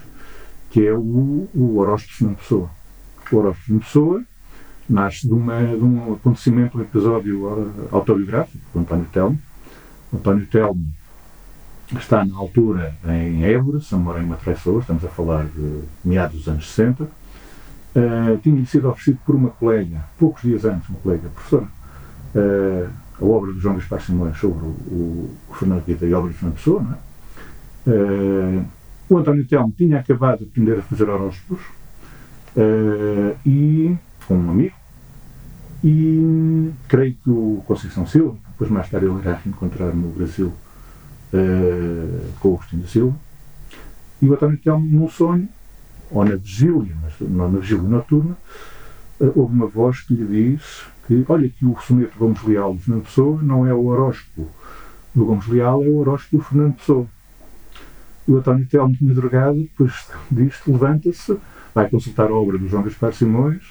que 0.71 0.87
é 0.87 0.93
o, 0.93 1.49
o 1.55 1.79
horóscopo 1.79 2.31
de 2.31 2.35
Pessoa. 2.37 2.71
O 3.31 3.37
horóscopo 3.37 3.73
de 3.73 3.79
Pessoa 3.81 4.25
nasce 4.89 5.27
de, 5.27 5.33
uma, 5.33 5.59
de, 5.61 5.83
um 5.83 6.15
acontecimento, 6.15 6.79
um 6.79 6.83
episódio 6.83 7.89
autobiográfico 7.91 8.65
do 8.73 8.81
António 8.81 9.07
Telmo. 9.12 9.39
António 10.15 10.47
Telmo 10.47 10.93
está 11.99 12.25
na 12.25 12.37
altura 12.37 12.95
em 13.07 13.45
Évora, 13.45 13.81
São 13.81 14.01
em 14.19 14.33
Traiçoa, 14.35 14.81
estamos 14.81 15.05
a 15.05 15.09
falar 15.09 15.47
de 15.47 15.83
meados 16.05 16.39
dos 16.39 16.49
anos 16.49 16.71
60. 16.71 17.05
Uh, 17.05 17.09
eh, 17.95 18.39
tinha-lhe 18.43 18.67
sido 18.67 18.89
oferecido 18.89 19.19
por 19.27 19.35
uma 19.35 19.51
colega, 19.51 20.05
poucos 20.19 20.43
dias 20.43 20.65
antes, 20.65 20.89
uma 20.89 20.99
colega 21.01 21.29
professora, 21.29 21.69
uh, 22.35 22.89
a 23.21 23.25
obra 23.25 23.52
do 23.52 23.61
João 23.61 23.76
Gaspar 23.76 24.00
Simões 24.00 24.37
sobre 24.38 24.64
o, 24.64 25.31
o 25.49 25.54
Fernando 25.54 25.85
Guita 25.85 26.07
e 26.07 26.12
a 26.12 26.19
obra 26.19 26.31
de 26.31 26.37
Fernando 26.37 26.57
Pessoa, 26.57 26.83
não 26.83 26.92
é? 26.92 27.12
Uh, 27.85 28.64
o 29.09 29.19
António 29.19 29.47
Telmo 29.47 29.75
tinha 29.76 29.99
acabado 29.99 30.38
de 30.38 30.45
aprender 30.45 30.78
a 30.78 30.83
fazer 30.83 31.09
horóscopos 31.09 31.61
uh, 32.57 33.37
e 33.45 33.97
com 34.26 34.37
um 34.37 34.50
amigo 34.50 34.76
e 35.83 36.71
creio 36.88 37.14
que 37.14 37.28
o 37.28 37.62
Conceição 37.66 38.07
Silva, 38.07 38.37
depois 38.52 38.71
mais 38.71 38.88
tarde 38.88 39.07
ele 39.07 39.19
irá 39.19 39.40
encontrar 39.45 39.92
no 39.92 40.11
Brasil 40.11 40.52
uh, 41.33 42.33
com 42.38 42.50
o 42.50 42.54
Agostinho 42.54 42.87
Silva, 42.87 43.16
e 44.21 44.28
o 44.28 44.35
António 44.35 44.59
Telmo 44.59 44.87
num 44.87 45.09
sonho, 45.09 45.49
ou 46.09 46.25
na 46.25 46.37
vigília, 46.37 46.95
mas 47.02 47.14
não 47.21 47.50
na 47.50 47.59
vigília 47.59 47.83
noturna, 47.83 48.37
houve 49.19 49.54
uma 49.54 49.66
voz 49.66 50.00
que 50.00 50.14
lhe 50.14 50.54
diz 50.57 50.85
que, 51.07 51.25
olha, 51.29 51.49
que 51.49 51.67
o 51.67 51.77
soneto 51.81 52.19
Gomes 52.19 52.43
Leal 52.45 52.75
do 52.75 52.81
Fernando 52.81 53.05
Pessoa 53.05 53.43
não 53.43 53.67
é 53.67 53.75
o 53.75 53.87
horóscopo 53.87 54.49
do 55.15 55.25
Gomes 55.25 55.47
Leal, 55.47 55.83
é 55.83 55.89
o 55.89 55.97
horóscopo 55.97 56.39
do 56.39 56.43
Fernando 56.43 56.75
Pessoa. 56.77 57.07
O 58.27 58.37
António 58.37 58.67
Telmo 58.67 58.95
de 58.95 59.05
madrugada, 59.05 59.55
depois 59.55 60.07
disto, 60.31 60.71
levanta-se, 60.71 61.37
vai 61.75 61.89
consultar 61.89 62.31
a 62.31 62.35
obra 62.35 62.57
do 62.57 62.69
João 62.69 62.85
Gaspar 62.85 63.13
Simões, 63.13 63.63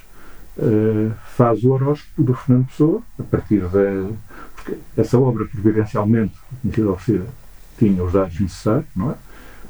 uh, 0.58 1.12
faz 1.36 1.64
o 1.64 1.72
horóscopo 1.72 2.24
do 2.24 2.34
Fernando 2.34 2.68
Pessoa, 2.68 3.02
a 3.18 3.24
partir 3.24 3.62
da. 3.62 4.10
Porque 4.56 4.78
essa 4.96 5.18
obra, 5.18 5.46
providencialmente, 5.46 6.36
tinha 6.72 7.00
sido 7.00 7.26
tinha 7.80 8.04
os 8.04 8.14
dados 8.14 8.40
necessários, 8.40 8.90
não 8.96 9.12
é? 9.12 9.16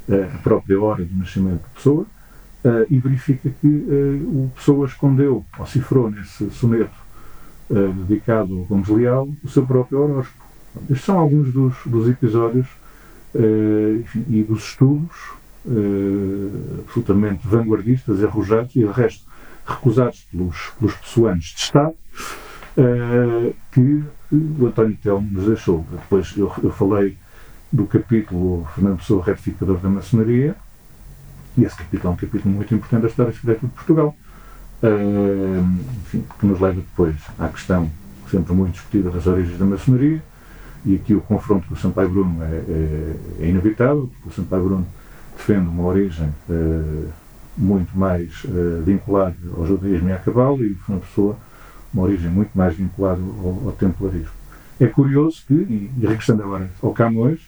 Uh, 0.10 0.36
a 0.36 0.38
própria 0.40 0.82
hora 0.82 1.06
do 1.06 1.16
nascimento 1.16 1.62
de 1.62 1.70
Pessoa, 1.76 2.06
uh, 2.66 2.86
e 2.90 3.00
verifica 3.00 3.50
que 3.62 3.68
o 3.68 4.52
Pessoa 4.56 4.88
escondeu, 4.88 5.46
ou 5.58 5.66
cifrou 5.66 6.10
nesse 6.10 6.50
soneto 6.50 7.01
uh, 7.72 7.94
dedicado 7.94 8.60
ao 8.60 8.66
Gomes 8.66 8.88
Leal, 8.90 9.30
o 9.44 9.50
seu 9.50 9.66
próprio 9.66 10.00
horóscopo. 10.00 10.46
Estes 10.90 11.06
são 11.06 11.18
alguns 11.18 11.52
dos, 11.52 11.76
dos 11.86 12.08
episódios 12.10 12.68
uh, 13.34 14.00
enfim, 14.00 14.26
e 14.30 14.44
dos 14.44 14.64
estudos 14.64 15.18
uh, 15.66 16.82
absolutamente 16.82 17.48
vanguardistas, 17.48 18.24
arrojados 18.24 18.76
e, 18.76 18.80
de 18.80 18.86
resto, 18.86 19.26
recusados 19.66 20.28
pelos, 20.32 20.72
pelos 20.78 20.96
pessoantes 20.96 21.50
de 21.50 21.62
Estado, 21.62 21.96
que 23.72 24.04
o 24.32 24.66
António 24.66 24.98
Telmo 25.04 25.30
nos 25.30 25.46
deixou. 25.46 25.86
Depois 25.92 26.34
eu, 26.38 26.52
eu 26.64 26.72
falei 26.72 27.18
do 27.72 27.86
capítulo 27.86 28.68
Fernando 28.74 28.98
Pessoa, 28.98 29.24
retificador 29.24 29.78
da 29.78 29.90
maçonaria, 29.90 30.56
E 31.58 31.64
esse 31.64 31.76
capítulo 31.76 32.10
é 32.10 32.14
um 32.14 32.18
capítulo 32.18 32.54
muito 32.56 32.74
importante 32.74 33.02
da 33.02 33.08
história 33.08 33.34
secreta 33.34 33.68
de 33.68 33.74
Portugal, 33.74 34.16
enfim, 36.02 36.24
que 36.40 36.46
nos 36.46 36.60
leva 36.60 36.76
depois 36.76 37.16
à 37.38 37.48
questão 37.48 37.90
sempre 38.30 38.54
muito 38.54 38.74
discutida 38.74 39.10
das 39.10 39.28
origens 39.28 39.58
da 39.58 39.66
maçonaria, 39.66 40.22
e 40.86 40.96
aqui 40.96 41.14
o 41.14 41.22
confronto 41.22 41.68
com 41.68 41.76
o 41.76 41.78
Sampaio 41.78 42.10
Bruno 42.10 42.42
é, 42.42 42.46
é, 42.46 43.16
é 43.42 43.50
inevitável, 43.50 44.10
porque 44.14 44.30
o 44.30 44.32
Sampaio 44.32 44.64
Bruno 44.64 44.88
defende 45.38 45.68
uma 45.68 45.84
origem 45.84 46.30
uh, 46.50 47.10
muito 47.58 47.96
mais 47.98 48.44
uh, 48.46 48.82
vinculada 48.84 49.36
ao 49.56 49.66
judaísmo 49.66 50.10
e 50.10 50.14
à 50.14 50.18
cabala, 50.18 50.64
e 50.64 50.74
Fernando 50.76 51.02
Pessoa 51.02 51.38
uma 51.94 52.04
origem 52.04 52.30
muito 52.30 52.52
mais 52.58 52.76
vinculada 52.76 53.22
ao, 53.22 53.68
ao 53.68 53.72
templarismo. 53.74 54.32
É 54.80 54.88
curioso 54.88 55.44
que, 55.46 55.54
e, 55.54 55.92
regressando 56.00 56.42
agora 56.42 56.72
ao 56.82 56.94
Camões, 56.94 57.42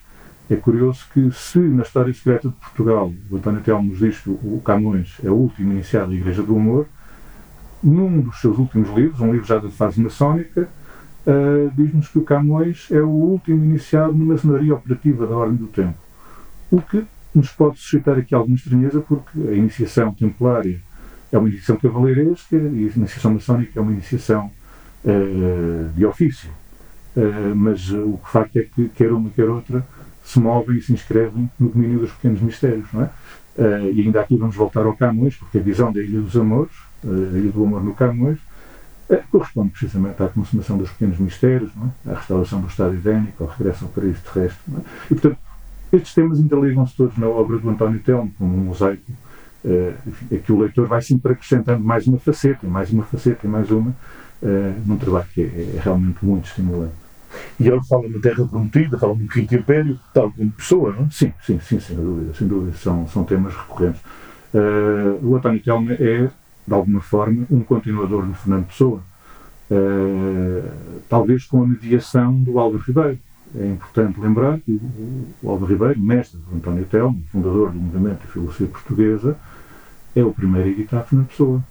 é 0.50 0.56
curioso 0.56 1.06
que, 1.14 1.32
se 1.32 1.58
na 1.58 1.84
história 1.84 2.14
secreta 2.14 2.50
de 2.50 2.56
Portugal 2.56 3.12
o 3.32 3.38
António 3.38 3.62
Telmo 3.62 3.90
nos 3.90 4.00
diz 4.00 4.20
que 4.20 4.30
o 4.30 4.62
Camões 4.64 5.16
é 5.24 5.30
o 5.30 5.36
último 5.36 5.72
iniciado 5.72 6.10
da 6.10 6.16
Igreja 6.16 6.44
do 6.44 6.56
Amor, 6.56 6.86
num 7.84 8.22
dos 8.22 8.40
seus 8.40 8.58
últimos 8.58 8.90
livros, 8.90 9.20
um 9.20 9.32
livro 9.32 9.46
já 9.46 9.60
da 9.60 9.70
fase 9.70 10.02
maçónica, 10.02 10.70
uh, 11.28 11.72
diz-nos 11.76 12.08
que 12.08 12.20
o 12.20 12.24
Camões 12.24 12.88
é 12.90 13.02
o 13.02 13.10
último 13.10 13.64
iniciado 13.64 14.14
numa 14.14 14.34
maçonaria 14.34 14.74
operativa 14.74 15.28
da 15.28 15.36
Ordem 15.36 15.58
do 15.58 15.68
Tempo. 15.68 15.98
O 16.72 16.82
que 16.82 17.06
nos 17.36 17.50
pode 17.50 17.80
suscitar 17.80 18.18
aqui 18.18 18.34
alguma 18.34 18.56
estranheza, 18.56 19.02
porque 19.02 19.40
a 19.50 19.54
iniciação 19.54 20.14
templária 20.14 20.80
é 21.32 21.38
uma 21.38 21.50
iniciação 21.50 21.78
cavaleiresca 21.78 22.56
e 22.56 22.92
a 22.94 22.98
iniciação 22.98 23.34
maçónica 23.34 23.80
é 23.80 23.82
uma 23.82 23.92
iniciação 23.92 24.52
uh, 25.04 25.90
de 25.96 26.06
ofício. 26.06 26.50
Uh, 27.16 27.56
mas 27.56 27.92
o 27.92 28.20
facto 28.24 28.58
é 28.58 28.64
que 28.64 28.90
quer 28.90 29.12
uma 29.12 29.30
quer 29.30 29.50
outra 29.50 29.86
se 30.24 30.40
movem 30.40 30.78
e 30.78 30.82
se 30.82 30.94
inscrevem 30.94 31.50
no 31.60 31.70
domínio 31.70 32.00
dos 32.00 32.12
pequenos 32.12 32.42
mistérios, 32.42 32.88
não 32.94 33.04
é? 33.04 33.10
Uh, 33.58 33.92
e 33.94 34.02
ainda 34.02 34.22
aqui 34.22 34.36
vamos 34.36 34.56
voltar 34.56 34.86
ao 34.86 34.96
Camões, 34.96 35.36
porque 35.36 35.58
a 35.58 35.62
visão 35.62 35.92
da 35.92 36.02
Ilha 36.02 36.22
dos 36.22 36.36
Amores, 36.36 36.74
a 37.06 37.38
Ilha 37.38 37.52
do 37.52 37.64
Amor 37.64 37.84
no 37.84 37.94
Camões, 37.94 38.40
corresponde 39.30 39.70
precisamente 39.72 40.22
à 40.24 40.28
consumação 40.28 40.78
dos 40.78 40.90
pequenos 40.90 41.20
mistérios, 41.20 41.72
é? 42.06 42.12
à 42.12 42.16
restauração 42.16 42.62
do 42.62 42.68
estado 42.68 42.96
idénico, 42.96 43.44
ao 43.44 43.50
regresso 43.50 43.86
ao 43.86 43.92
paraíso 43.92 44.22
terrestre. 44.34 44.74
É? 44.76 44.80
E, 45.06 45.08
portanto, 45.10 45.38
estes 45.92 46.14
temas 46.14 46.40
interligam-se 46.40 46.96
todos 46.96 47.18
na 47.18 47.28
obra 47.28 47.60
do 47.60 47.70
António 47.70 48.00
Telmo, 48.00 48.32
como 48.38 48.56
um 48.56 48.66
mosaico 48.66 49.04
é 49.66 50.38
que 50.38 50.52
o 50.52 50.60
leitor 50.60 50.88
vai 50.88 51.02
sempre 51.02 51.32
acrescentando 51.32 51.84
mais 51.84 52.06
uma 52.06 52.20
faceta, 52.20 52.68
mais 52.68 52.92
uma 52.92 53.04
faceta 53.04 53.48
e 53.48 53.50
mais 53.50 53.72
uma, 53.72 53.96
num 54.86 54.98
trabalho 54.98 55.26
que 55.34 55.42
é, 55.42 55.46
é, 55.46 55.80
realmente 55.82 56.24
muito 56.24 56.46
estimulante. 56.46 56.94
E 57.60 57.68
ele 57.68 57.82
fala 57.86 58.08
na 58.10 58.20
Terra 58.20 58.46
Prometida, 58.46 58.98
fala 58.98 59.16
no 59.16 59.28
Quinto 59.28 59.56
Império, 59.56 60.00
tal 60.14 60.32
como 60.32 60.52
pessoa, 60.52 60.92
não 60.92 61.06
é? 61.06 61.08
Sim, 61.10 61.34
sim, 61.44 61.60
sim, 61.60 61.80
sem 61.80 61.96
dúvida, 61.96 62.34
sem 62.34 62.48
dúvida, 62.48 62.78
são, 62.78 63.08
são 63.08 63.24
temas 63.24 63.56
recorrentes. 63.56 64.02
Uh, 64.54 65.26
o 65.26 65.36
António 65.36 65.64
Telmo 65.64 65.92
é, 65.94 66.30
de 66.66 66.74
alguma 66.74 67.02
forma, 67.02 67.46
um 67.50 67.62
continuador 67.62 68.26
do 68.26 68.34
Fernando 68.34 68.68
Pessoa, 68.68 69.02
talvez 71.10 71.46
com 71.46 71.64
a 71.64 71.68
mediação 71.68 72.34
do 72.42 72.60
Álvaro 72.60 72.84
Ribeiro 72.84 73.20
é 73.56 73.68
importante 73.68 74.20
lembrar 74.20 74.60
que 74.60 74.82
o 75.42 75.50
Aldo 75.50 75.66
Ribeiro, 75.66 76.00
mestre 76.00 76.40
do 76.40 76.56
António 76.56 76.86
Telmo, 76.86 77.22
fundador 77.32 77.72
do 77.72 77.80
movimento 77.80 78.22
de 78.22 78.28
filosofia 78.28 78.68
portuguesa, 78.68 79.38
é 80.16 80.24
o 80.24 80.34
primeiro 80.34 80.70
a 80.70 80.72
editar 80.72 81.04
Fernando 81.04 81.28
Pessoa. 81.28 81.64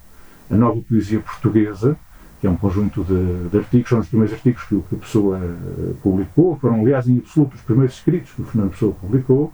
A 0.48 0.56
nova 0.56 0.80
poesia 0.82 1.18
portuguesa, 1.18 1.96
que 2.40 2.46
é 2.46 2.50
um 2.50 2.56
conjunto 2.56 3.02
de, 3.02 3.48
de 3.48 3.58
artigos, 3.58 3.88
são 3.88 3.98
os 3.98 4.08
primeiros 4.08 4.34
artigos 4.34 4.62
que, 4.64 4.80
que 4.80 4.94
a 4.94 4.98
Pessoa 4.98 5.38
uh, 5.38 5.94
publicou, 6.02 6.56
foram, 6.60 6.80
aliás, 6.80 7.08
em 7.08 7.18
absoluto, 7.18 7.54
os 7.54 7.62
primeiros 7.62 7.94
escritos 7.96 8.30
que 8.32 8.42
o 8.42 8.44
Fernando 8.44 8.70
Pessoa 8.70 8.92
publicou, 9.00 9.52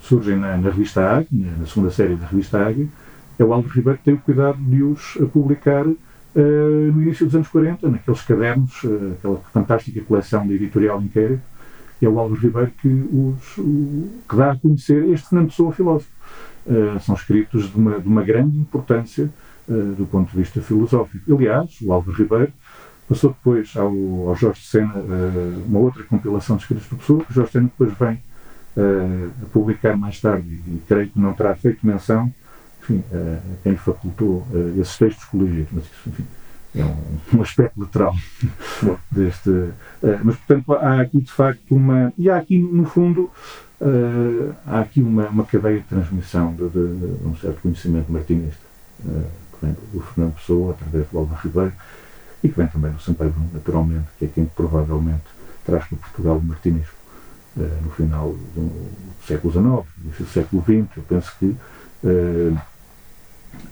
surgem 0.00 0.36
na, 0.36 0.56
na 0.56 0.70
revista 0.70 1.02
Águia, 1.02 1.52
na 1.58 1.66
segunda 1.66 1.90
série 1.90 2.14
da 2.14 2.26
revista 2.26 2.64
Águia. 2.64 2.86
É 3.38 3.44
o 3.44 3.52
Aldo 3.52 3.68
Ribeiro 3.68 3.98
que 3.98 4.04
tem 4.04 4.14
o 4.14 4.18
cuidado 4.18 4.58
de 4.58 4.82
os 4.82 5.18
publicar 5.32 5.84
Uh, 6.38 6.92
no 6.92 7.02
início 7.02 7.26
dos 7.26 7.34
anos 7.34 7.48
40, 7.48 7.88
naqueles 7.88 8.20
cadernos, 8.20 8.84
uh, 8.84 9.14
aquela 9.18 9.38
fantástica 9.52 10.00
coleção 10.02 10.46
de 10.46 10.54
editorial 10.54 11.00
Inquérito, 11.00 11.42
é 12.00 12.08
o 12.08 12.18
Álvaro 12.18 12.40
Ribeiro 12.40 12.70
que, 12.80 12.88
os, 12.88 13.58
o, 13.58 14.08
que 14.28 14.36
dá 14.36 14.52
a 14.52 14.56
conhecer 14.56 15.08
este 15.08 15.28
Fernando 15.28 15.48
Pessoa 15.48 15.72
filósofo. 15.72 16.10
Uh, 16.64 17.00
são 17.00 17.14
escritos 17.14 17.68
de 17.68 17.76
uma, 17.76 17.98
de 17.98 18.06
uma 18.06 18.22
grande 18.22 18.56
importância 18.56 19.28
do 19.98 20.06
ponto 20.06 20.30
de 20.30 20.36
vista 20.38 20.62
filosófico. 20.62 21.34
Aliás, 21.34 21.78
o 21.82 21.92
Álvaro 21.92 22.16
Ribeiro 22.16 22.52
passou 23.06 23.30
depois 23.30 23.76
ao, 23.76 23.92
ao 24.30 24.34
Jorge 24.34 24.62
Sena 24.64 24.94
uma 25.66 25.78
outra 25.78 26.02
compilação 26.04 26.56
de 26.56 26.62
escritos 26.62 26.88
do 26.88 26.96
Pessoa, 26.96 27.22
que 27.22 27.30
o 27.30 27.34
Jorge 27.34 27.52
Sena 27.52 27.64
depois 27.64 27.92
vem 27.98 28.18
a 28.74 29.46
publicar 29.52 29.94
mais 29.94 30.22
tarde, 30.22 30.48
e 30.48 30.82
creio 30.88 31.10
que 31.10 31.20
não 31.20 31.34
terá 31.34 31.54
feito 31.54 31.86
menção 31.86 32.32
enfim, 32.88 33.04
uh, 33.12 33.38
quem 33.62 33.72
lhe 33.72 33.78
facultou 33.78 34.46
uh, 34.50 34.80
esses 34.80 34.96
textos 34.96 35.24
colegiados, 35.26 35.68
mas 35.72 35.84
isso, 35.84 36.08
enfim, 36.08 36.24
é 36.74 36.84
um, 36.84 36.96
um 37.38 37.42
aspecto 37.42 37.80
lateral 37.80 38.14
deste. 39.10 39.50
Uh, 39.50 39.74
mas, 40.24 40.36
portanto, 40.36 40.72
há 40.72 41.00
aqui 41.00 41.20
de 41.20 41.30
facto 41.30 41.74
uma. 41.74 42.12
E 42.16 42.30
há 42.30 42.38
aqui, 42.38 42.58
no 42.58 42.86
fundo, 42.86 43.30
uh, 43.80 44.54
há 44.66 44.80
aqui 44.80 45.02
uma, 45.02 45.28
uma 45.28 45.44
cadeia 45.44 45.80
de 45.80 45.86
transmissão 45.86 46.54
de, 46.54 46.68
de, 46.68 47.18
de 47.18 47.26
um 47.26 47.36
certo 47.36 47.60
conhecimento 47.60 48.10
martinista, 48.10 48.62
que 49.02 49.66
vem 49.66 49.76
do 49.92 50.00
Fernando 50.00 50.34
Pessoa, 50.34 50.72
através 50.72 51.08
do 51.08 51.18
Álvaro 51.18 51.40
Ribeiro, 51.42 51.72
e 52.42 52.48
que 52.48 52.56
vem 52.56 52.66
também 52.68 52.92
do 52.92 53.00
Sampaio 53.00 53.30
Bruno, 53.30 53.50
naturalmente, 53.52 54.06
que 54.18 54.24
é 54.24 54.28
quem 54.28 54.44
provavelmente 54.46 55.24
traz 55.64 55.84
para 55.84 55.98
Portugal 55.98 56.38
o 56.38 56.42
martinismo. 56.42 56.98
no 57.56 57.90
final 57.90 58.32
do 58.54 58.70
século 59.26 59.52
XIX, 59.52 60.04
início 60.04 60.24
do 60.24 60.30
século 60.30 60.62
XX, 60.62 60.96
eu 60.96 61.02
penso 61.08 61.32
que 61.38 61.56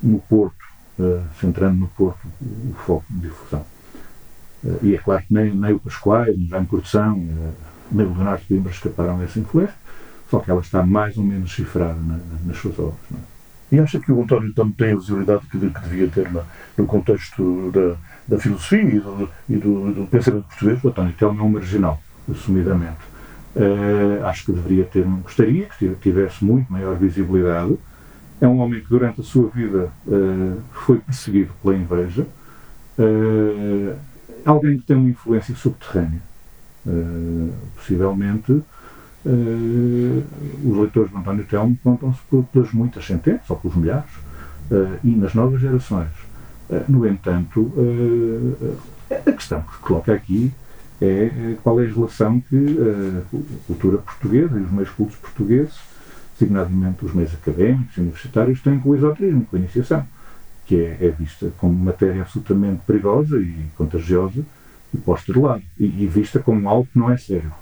no 0.03 0.19
Porto, 0.21 0.65
uh, 0.99 1.23
centrando 1.41 1.77
no 1.77 1.89
Porto 1.89 2.27
o, 2.41 2.75
foco 2.85 3.05
de 3.11 3.21
difusão. 3.21 3.65
Uh, 4.65 4.79
e 4.83 4.95
é 4.95 4.99
claro 4.99 5.23
que 5.27 5.35
nem, 5.35 5.55
nem 5.55 5.73
o 5.73 5.79
Pascoais, 5.79 6.37
nem 6.37 6.47
o 6.47 6.51
Jaime 6.51 6.67
Cortesão, 6.67 7.19
uh, 7.19 7.55
nem 7.91 8.07
o 8.07 8.15
Leonardo 8.15 8.45
Coimbra 8.47 8.73
escaparam 8.73 9.19
dessa 9.19 9.39
influência, 9.39 9.75
só 10.31 10.41
que 10.41 10.51
ela 10.51 10.61
está 10.61 10.85
mais 10.85 11.17
ou 11.17 11.25
menos 11.25 11.55
cifrada 11.55 11.99
na, 12.01 12.19
nas 12.45 12.59
suas 12.59 12.79
obras. 12.79 12.99
É? 13.15 13.37
E 13.73 13.81
acha 13.81 13.99
que 13.99 14.12
o 14.12 14.23
António 14.23 14.53
também 14.55 14.75
tem 14.75 14.93
a 14.93 14.97
visibilidade 14.97 15.43
que, 15.51 15.59
que 15.59 15.81
devia 15.81 16.09
ter 16.09 16.31
na, 16.31 16.43
no 16.79 16.87
contexto 16.87 17.71
da, 17.73 17.97
da 18.29 18.41
filosofia 18.41 18.83
e 18.83 19.01
do, 19.01 19.29
e 19.49 19.57
do, 19.57 19.93
do 19.93 20.07
pensamento 20.07 20.45
português? 20.45 20.85
O 20.85 20.89
António 20.89 21.12
Telmo 21.15 21.41
é 21.41 21.43
um 21.43 21.49
marginal, 21.51 22.01
assumidamente. 22.31 22.99
Uh, 23.57 24.25
acho 24.27 24.45
que 24.45 24.53
deveria 24.53 24.85
ter, 24.85 25.05
gostaria 25.23 25.67
que 25.79 25.89
tivesse 25.97 26.45
muito 26.45 26.71
maior 26.71 26.95
visibilidade, 26.97 27.77
é 28.40 28.46
um 28.46 28.59
homem 28.59 28.81
que 28.81 28.88
durante 28.88 29.20
a 29.20 29.25
sua 29.25 29.49
vida 29.49 29.90
uh, 30.07 30.61
foi 30.72 30.99
perseguido 30.99 31.53
pela 31.62 31.77
inveja, 31.77 32.27
uh, 32.99 33.96
alguém 34.44 34.79
que 34.79 34.87
tem 34.87 34.96
uma 34.96 35.09
influência 35.09 35.55
subterrânea. 35.55 36.20
Uh, 36.87 37.53
possivelmente 37.75 38.62
os 40.64 40.77
leitores 40.77 41.11
de 41.11 41.16
António 41.16 41.44
Telmo 41.46 41.77
contam-se 41.83 42.20
pelas 42.53 42.70
muitas 42.70 43.05
centenas, 43.05 43.42
ou 43.51 43.57
pelos 43.57 43.77
milhares, 43.77 44.09
e 45.03 45.11
nas 45.16 45.35
novas 45.35 45.61
gerações. 45.61 46.12
no 46.88 47.05
entanto, 47.05 47.72
a 49.11 49.33
questão 49.33 49.62
que 49.62 49.75
se 49.75 49.81
coloca 49.81 50.14
aqui 50.14 50.53
é 51.03 51.57
qual 51.61 51.81
é 51.81 51.87
a 51.87 51.88
relação 51.88 52.40
que 52.40 52.77
a 52.79 53.66
cultura 53.66 53.99
portuguesa 53.99 54.61
e 54.61 54.62
os 54.62 54.70
meios 54.70 54.90
cultos 54.90 55.16
portugueses 55.16 55.77
designadamente 56.38 57.05
os 57.05 57.14
meios 57.14 57.33
académicos 57.35 57.96
universitários, 57.96 58.61
têm 58.61 58.79
com 58.79 58.90
o 58.90 58.96
esoterismo, 58.96 59.46
com 59.46 59.57
a 59.57 59.59
iniciação, 59.59 60.07
que 60.66 60.77
é, 60.77 60.99
é, 61.01 61.11
vista 61.11 61.53
como 61.59 61.72
matéria 61.72 62.22
absolutamente 62.22 62.83
perigosa 62.87 63.38
e 63.38 63.66
contagiosa 63.77 64.44
e 64.92 64.96
posta 64.99 65.33
de 65.33 65.38
lado, 65.38 65.62
e, 65.79 65.85
e, 65.85 66.07
vista 66.07 66.38
como 66.38 66.68
algo 66.68 66.88
que 66.92 66.99
não 66.99 67.11
é 67.11 67.16
sério. 67.16 67.53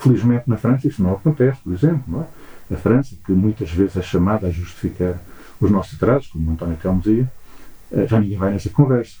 Felizmente 0.00 0.48
na 0.48 0.56
França 0.56 0.88
isso 0.88 1.02
não 1.02 1.12
acontece, 1.12 1.60
por 1.62 1.72
exemplo, 1.72 2.04
não 2.06 2.22
é? 2.22 2.26
A 2.74 2.76
França, 2.76 3.16
que 3.24 3.32
muitas 3.32 3.70
vezes 3.70 3.96
é 3.96 4.02
chamada 4.02 4.46
a 4.46 4.50
justificar 4.50 5.20
os 5.60 5.70
nossos 5.70 5.94
atrasos, 5.94 6.28
como 6.28 6.48
o 6.48 6.52
António 6.52 6.76
Telmo 6.76 7.00
dizia, 7.00 7.30
eh, 7.92 8.06
já 8.06 8.18
ninguém 8.18 8.38
vai 8.38 8.52
nessa 8.52 8.70
conversa. 8.70 9.16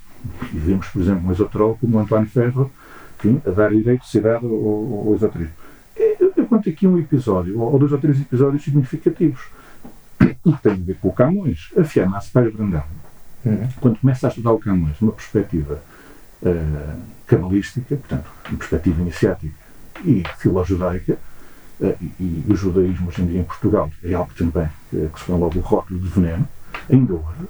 E 0.52 0.56
vemos, 0.56 0.86
por 0.88 1.02
exemplo, 1.02 1.28
um 1.28 1.32
exotrólogo 1.32 1.78
como 1.80 1.98
o 1.98 2.00
António 2.00 2.28
Ferro, 2.28 2.70
enfim, 3.18 3.42
a 3.46 3.50
dar 3.50 3.72
eletricidade 3.72 4.44
ao, 4.44 4.52
ao, 4.52 5.08
ao 5.08 5.14
esoterismo. 5.14 5.54
Conto 6.52 6.68
aqui 6.68 6.86
um 6.86 6.98
episódio, 6.98 7.58
ou 7.58 7.78
dois 7.78 7.92
ou 7.92 7.98
três 7.98 8.20
episódios 8.20 8.62
significativos, 8.62 9.40
e 10.20 10.26
que 10.52 10.62
têm 10.62 10.72
a 10.72 10.76
ver 10.76 10.98
com 11.00 11.08
o 11.08 11.12
Camões. 11.12 11.70
A 11.74 11.82
Fiana 11.82 12.20
Paz 12.30 12.52
Brandão, 12.52 12.84
uhum. 13.42 13.68
quando 13.80 13.98
começa 13.98 14.26
a 14.26 14.28
estudar 14.28 14.52
o 14.52 14.58
Camões 14.58 15.00
numa 15.00 15.14
perspectiva 15.14 15.80
uh, 16.42 17.00
cabalística, 17.26 17.96
portanto, 17.96 18.30
uma 18.50 18.58
perspectiva 18.58 19.00
iniciática 19.00 19.54
e 20.04 20.22
filojudaica, 20.36 21.16
uh, 21.80 21.96
e, 22.20 22.44
e, 22.46 22.46
o 22.46 22.54
judaísmo 22.54 23.08
hoje 23.08 23.22
em 23.22 23.26
dia 23.28 23.40
em 23.40 23.44
Portugal 23.44 23.90
é 24.04 24.12
algo 24.12 24.34
também 24.36 24.68
uh, 24.92 25.08
que 25.08 25.20
se 25.20 25.24
põe 25.24 25.38
logo 25.38 25.58
o 25.58 25.62
rótulo 25.62 26.00
de 26.00 26.08
veneno, 26.08 26.46
ainda 26.92 27.14
hoje, 27.14 27.44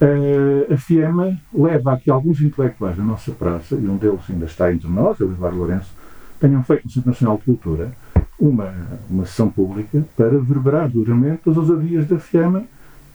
uh, 0.00 0.72
a 0.72 0.76
FIEMA 0.78 1.38
leva 1.52 1.92
aqui 1.92 2.10
alguns 2.10 2.40
intelectuais 2.40 2.96
da 2.96 3.02
nossa 3.02 3.32
praça, 3.32 3.74
e 3.74 3.86
um 3.86 3.98
deles 3.98 4.22
ainda 4.30 4.46
está 4.46 4.72
entre 4.72 4.88
nós, 4.88 5.20
é 5.20 5.24
o 5.24 5.30
Eduardo 5.30 5.58
Lourenço, 5.58 5.92
tenham 6.40 6.64
feito 6.64 6.86
no 6.86 6.90
Centro 6.90 7.10
Nacional 7.10 7.36
de 7.36 7.44
Cultura 7.44 7.92
uma, 8.40 8.72
uma 9.08 9.26
sessão 9.26 9.50
pública 9.50 10.02
para 10.16 10.38
verberar 10.38 10.88
duramente 10.88 11.48
as 11.48 11.56
ousadias 11.56 12.06
da 12.08 12.18
FIAMA 12.18 12.64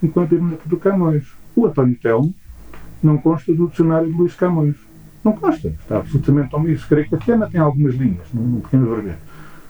enquanto 0.02 0.34
Hermenéutica 0.34 0.70
do 0.70 0.78
Camões. 0.78 1.26
O 1.56 1.66
António 1.66 1.96
Telmo 1.96 2.34
não 3.02 3.18
consta 3.18 3.54
do 3.54 3.68
dicionário 3.68 4.08
de 4.08 4.14
Luís 4.14 4.36
Camões. 4.36 4.76
Não 5.24 5.34
consta, 5.34 5.70
está 5.70 5.98
absolutamente 5.98 6.56
omisso. 6.56 6.88
Creio 6.88 7.10
que 7.10 7.16
a 7.16 7.20
Fiana 7.20 7.50
tem 7.50 7.60
algumas 7.60 7.96
linhas, 7.96 8.28
num, 8.32 8.62
pequeno 8.62 8.94
verbete. 8.94 9.20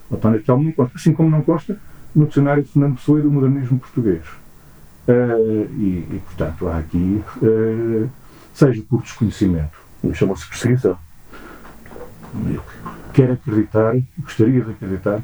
O 0.10 0.16
António 0.16 0.44
Telmo 0.44 0.64
não 0.64 0.72
consta, 0.74 0.98
assim 0.98 1.14
como 1.14 1.30
não 1.30 1.42
consta 1.42 1.80
no 2.14 2.26
dicionário 2.26 2.64
de 2.64 2.70
Fernando 2.70 2.96
Pessoa 2.96 3.20
e 3.20 3.22
do 3.22 3.32
modernismo 3.32 3.80
português. 3.80 4.24
Uh, 5.08 5.70
e, 5.78 6.08
e, 6.12 6.22
portanto, 6.26 6.68
há 6.68 6.80
aqui, 6.80 7.24
uh, 7.42 8.10
seja 8.54 8.82
por 8.90 9.02
desconhecimento. 9.02 9.78
Chama-se 10.14 10.48
perseguição. 10.48 10.98
Eu 12.54 12.62
quero 13.14 13.34
acreditar, 13.34 13.96
gostaria 14.20 14.62
de 14.62 14.72
acreditar, 14.72 15.22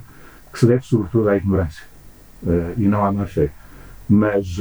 que 0.52 0.60
se 0.60 0.66
deve 0.66 0.84
sobretudo 0.84 1.30
à 1.30 1.38
ignorância 1.38 1.84
uh, 2.44 2.74
e 2.78 2.88
não 2.88 3.06
à 3.06 3.12
má 3.12 3.26
fé. 3.26 3.50
Mas 4.10 4.60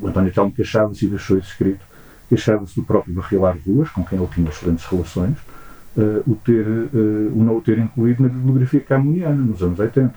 o 0.00 0.06
António 0.06 0.32
Telmo 0.32 0.52
queixava-se 0.52 1.04
e 1.04 1.08
deixou 1.08 1.36
isso 1.36 1.48
escrito, 1.48 1.84
queixava-se 2.28 2.76
do 2.76 2.84
próprio 2.84 3.12
Barrilar 3.14 3.56
Ruas, 3.66 3.90
com 3.90 4.04
quem 4.04 4.16
ele 4.16 4.28
tinha 4.32 4.48
excelentes 4.48 4.84
relações, 4.84 5.36
o, 6.24 6.36
ter, 6.36 6.64
o 6.64 7.42
não 7.42 7.56
o 7.56 7.60
ter 7.60 7.76
incluído 7.76 8.22
na 8.22 8.28
bibliografia 8.28 8.78
camuniana 8.78 9.34
nos 9.34 9.64
anos 9.64 9.80
80 9.80 10.14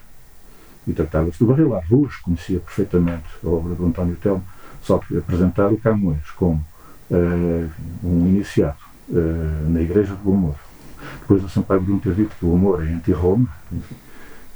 e 0.90 0.94
tratava-se 0.94 1.40
do 1.40 1.46
Barrilar. 1.48 1.84
Ruas 1.90 2.16
conhecia 2.18 2.60
perfeitamente 2.60 3.26
a 3.44 3.48
obra 3.48 3.74
do 3.74 3.86
António 3.86 4.16
Telmo, 4.16 4.44
só 4.82 4.98
que 4.98 5.18
apresentar 5.18 5.72
o 5.72 5.78
Camões 5.78 6.30
como 6.36 6.64
uh, 7.12 7.70
um 8.04 8.28
iniciado 8.28 8.78
uh, 9.10 9.70
na 9.70 9.82
Igreja 9.82 10.16
do 10.16 10.32
Amor, 10.32 10.56
depois 11.22 11.42
do 11.42 11.50
Sampaio 11.50 11.82
Bruno 11.82 12.00
ter 12.00 12.14
dito 12.14 12.36
que 12.38 12.46
o 12.46 12.54
amor 12.54 12.86
é 12.86 12.92
anti-Roma, 12.92 13.48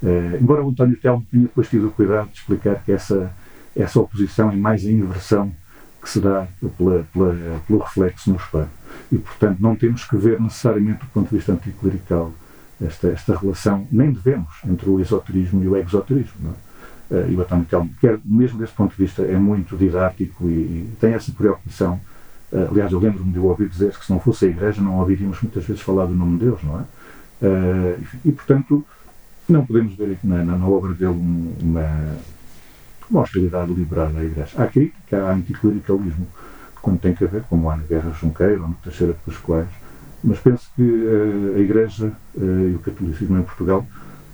uh, 0.03 0.37
embora 0.39 0.63
o 0.63 0.69
António 0.69 0.97
Telmo 0.97 1.25
tenha 1.31 1.43
depois 1.43 1.67
tido 1.69 1.87
o 1.87 1.91
cuidado 1.91 2.29
de 2.29 2.39
explicar 2.39 2.83
que 2.83 2.91
essa, 2.91 3.33
essa 3.75 3.99
oposição 3.99 4.51
é 4.51 4.55
mais 4.55 4.85
a 4.85 4.91
inversão 4.91 5.51
que 6.01 6.09
se 6.09 6.19
dá 6.19 6.47
pela, 6.77 7.03
pela, 7.13 7.61
pelo 7.65 7.79
reflexo 7.79 8.29
no 8.29 8.35
espelho. 8.35 8.69
E, 9.11 9.17
portanto, 9.17 9.59
não 9.59 9.75
temos 9.75 10.03
que 10.03 10.17
ver 10.17 10.39
necessariamente 10.39 10.99
do 10.99 11.07
ponto 11.07 11.29
de 11.29 11.37
vista 11.37 11.53
anticlerical 11.53 12.31
esta, 12.81 13.07
esta 13.07 13.37
relação, 13.37 13.87
nem 13.91 14.11
devemos, 14.11 14.51
entre 14.67 14.89
o 14.89 14.99
esoterismo 14.99 15.63
e 15.63 15.67
o 15.67 15.77
exoterismo. 15.77 16.53
É? 17.11 17.15
Uh, 17.15 17.31
e 17.31 17.35
o 17.35 17.41
António 17.41 17.65
Telmo, 17.65 17.89
mesmo 18.25 18.59
desse 18.59 18.73
ponto 18.73 18.95
de 18.95 19.03
vista, 19.03 19.23
é 19.23 19.35
muito 19.37 19.77
didático 19.77 20.47
e, 20.47 20.51
e 20.51 20.93
tem 20.99 21.13
essa 21.13 21.31
preocupação. 21.31 21.99
Uh, 22.51 22.69
aliás, 22.69 22.91
eu 22.91 22.99
lembro-me 22.99 23.31
de 23.31 23.39
ouvir 23.39 23.69
dizer 23.69 23.91
que 23.97 24.05
se 24.05 24.11
não 24.11 24.19
fosse 24.19 24.45
a 24.45 24.49
Igreja 24.49 24.81
não 24.81 24.99
ouviríamos 24.99 25.41
muitas 25.41 25.63
vezes 25.65 25.81
falar 25.81 26.05
do 26.05 26.15
nome 26.15 26.39
de 26.39 26.45
Deus, 26.45 26.61
não 26.63 26.79
é? 26.79 26.83
Uh, 27.45 28.03
e, 28.25 28.31
portanto, 28.31 28.85
não 29.47 29.65
podemos 29.65 29.95
ver 29.95 30.13
aqui 30.13 30.27
na, 30.27 30.43
na 30.43 30.67
obra 30.67 30.93
dele 30.93 31.17
uma, 31.61 32.17
uma 33.09 33.21
hostilidade 33.21 33.73
deliberada 33.73 34.19
à 34.19 34.23
Igreja. 34.23 34.51
Há 34.57 34.67
crítica, 34.67 35.23
há 35.23 35.33
anticlericalismo, 35.33 36.27
quando 36.81 36.99
tem 36.99 37.13
que 37.13 37.23
haver, 37.23 37.43
como 37.43 37.69
há 37.69 37.77
na 37.77 37.83
Guerra 37.83 38.11
Junqueira 38.11 38.61
ou 38.61 38.67
no 38.67 38.75
Terceira 38.75 39.15
Pascoais, 39.25 39.69
mas 40.23 40.39
penso 40.39 40.69
que 40.75 40.81
uh, 40.81 41.55
a 41.55 41.59
Igreja 41.59 42.11
uh, 42.35 42.69
e 42.69 42.75
o 42.75 42.79
catolicismo 42.79 43.37
em 43.37 43.43
Portugal 43.43 43.85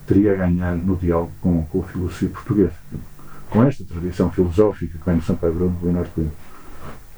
teria 0.06 0.34
a 0.34 0.36
ganhar 0.36 0.76
no 0.76 0.96
diálogo 0.96 1.32
com, 1.42 1.64
com 1.66 1.82
a 1.82 1.84
filosofia 1.84 2.30
portuguesa, 2.30 2.74
com 3.50 3.64
esta 3.64 3.84
tradição 3.84 4.32
filosófica 4.32 4.98
que 4.98 5.06
vem 5.06 5.18
de 5.18 5.26
São 5.26 5.36
Pedro 5.36 5.70
do 5.70 5.86
Leonardo 5.86 6.10
Coelho. 6.12 6.32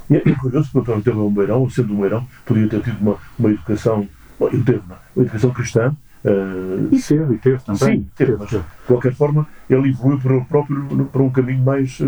E 0.10 0.16
é 0.18 0.36
curioso 0.36 0.70
que 0.70 0.78
o 0.78 0.82
António 0.82 1.02
teve 1.02 1.18
Meirão, 1.18 1.70
sendo 1.70 1.94
um 1.94 2.02
Meirão, 2.02 2.28
podia 2.46 2.68
ter 2.68 2.82
tido 2.82 2.98
uma, 3.00 3.18
uma 3.40 3.50
educação, 3.50 4.08
bom, 4.38 4.50
ele 4.50 4.64
teve 4.64 4.80
uma, 4.80 5.00
uma 5.16 5.24
educação 5.24 5.52
cristã, 5.52 5.96
Uh, 6.24 6.94
e 6.94 7.02
teve, 7.02 7.34
e 7.34 7.38
teve 7.40 7.64
também. 7.64 7.98
Sim, 7.98 8.08
teve, 8.16 8.36
mas 8.38 8.50
de 8.50 8.62
qualquer 8.86 9.14
forma 9.14 9.48
ele 9.70 9.90
evoluiu 9.90 10.20
para, 10.20 10.38
o 10.38 10.46
próprio, 10.46 11.06
para 11.12 11.22
um 11.22 11.30
caminho 11.32 11.64
mais 11.64 12.00